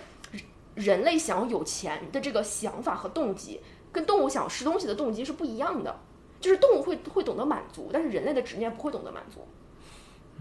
[0.79, 3.59] 人类想要有钱的这个想法和动机，
[3.91, 5.99] 跟动物想要吃东西的动机是不一样的。
[6.39, 9.45] 就是动物会会懂得满足，但是人类的执念不会懂得满足。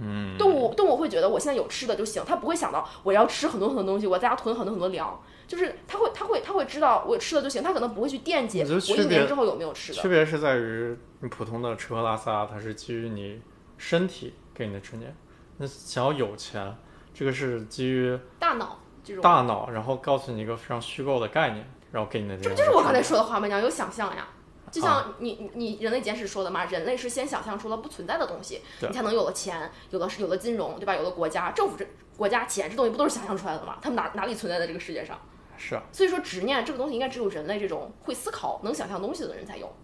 [0.00, 5.20] 嗯，动物动物会觉得我现在有吃的就行，它不会想到我要吃很多很多东西，我在家囤很多很多粮。
[5.48, 10.08] 就是它会它会它会知道我吃的就行，它可能不会去惦记我一年之后有没有吃的区。
[10.08, 13.40] 别是在于你普通的吃喝拉撒，它是基于你
[13.76, 15.12] 身体给你的执念。
[15.56, 16.76] 那想要有钱，
[17.12, 18.78] 这个是基于大脑
[19.08, 23.46] 这种，大脑，然后告诉你一个非常虚构的概念，然后给你的这不就是我刚才说的话吗？
[23.46, 24.28] 你要有想象呀。
[24.70, 30.94] 就啊像你你你人类简史说的嘛，人类是先想象出了不存在的东西，你才能有了钱，有了有了金融，对吧？
[30.94, 31.86] 有了国家，政府这
[32.18, 33.78] 国家钱这东西不都是想象出来的吗？
[33.80, 35.18] 他们哪哪里存在在这个世界上？
[35.56, 39.74] 是啊，所以说执念这个东西应该只有人类这种会思考、能想象东西的人才有。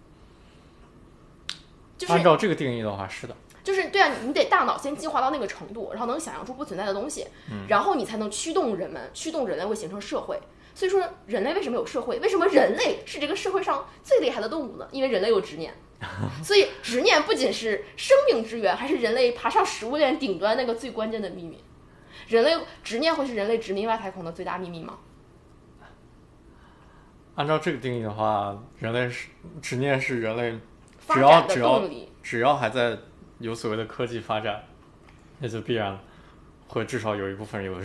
[1.97, 3.35] 就是按照这个定义的话，是的。
[3.65, 7.27] 就是对啊，你得大脑先进化到那个程度，然后能想象出不存在的东西，
[7.67, 10.39] 然后你才能驱动人们，驱动人类会形成社会。
[10.75, 12.19] 所以说，人类为什么有社会？
[12.19, 14.87] 为什么人类是这个社会上最厉害的动物呢？
[14.91, 15.73] 因为人类有执念。
[16.43, 21.63] 所以，执念不仅是生命之源，还是人类爬上食物链顶端那个最关键的秘密。
[22.29, 24.99] 人类执念会是人类殖民外太空的最大秘密吗？
[27.37, 29.29] 按照这个定义的话，人类是
[29.63, 30.59] 执念是人类
[30.99, 32.13] 发只要展的只要动力。
[32.23, 32.99] 只要还在
[33.39, 34.65] 有所谓的科技发展，
[35.39, 35.99] 那就必然
[36.69, 37.81] 会至少有一部分有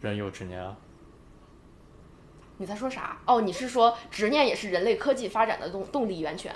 [0.00, 0.76] 人有执念啊。
[2.56, 3.18] 你在说啥？
[3.26, 6.54] 哦，你是说执念也是人类科技发展的动动力源泉？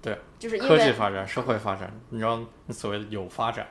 [0.00, 3.66] 对，就是因为科技，发展、社会发展，你知道所谓的有发展、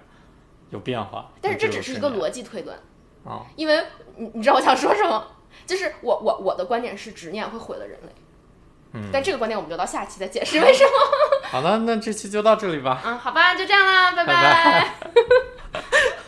[0.69, 2.77] 有变化，但是这只是一个逻辑推论。
[3.25, 3.45] 啊。
[3.55, 3.83] 因为
[4.15, 5.27] 你你知道我想说什么？
[5.67, 8.09] 就是我我我的观点是执念会毁了人类。
[9.11, 10.91] 但这个观点我们就到下期再解释为什么。
[11.49, 13.01] 好了，那这期就到这里吧。
[13.05, 14.87] 嗯，好吧，就这样啦，拜拜。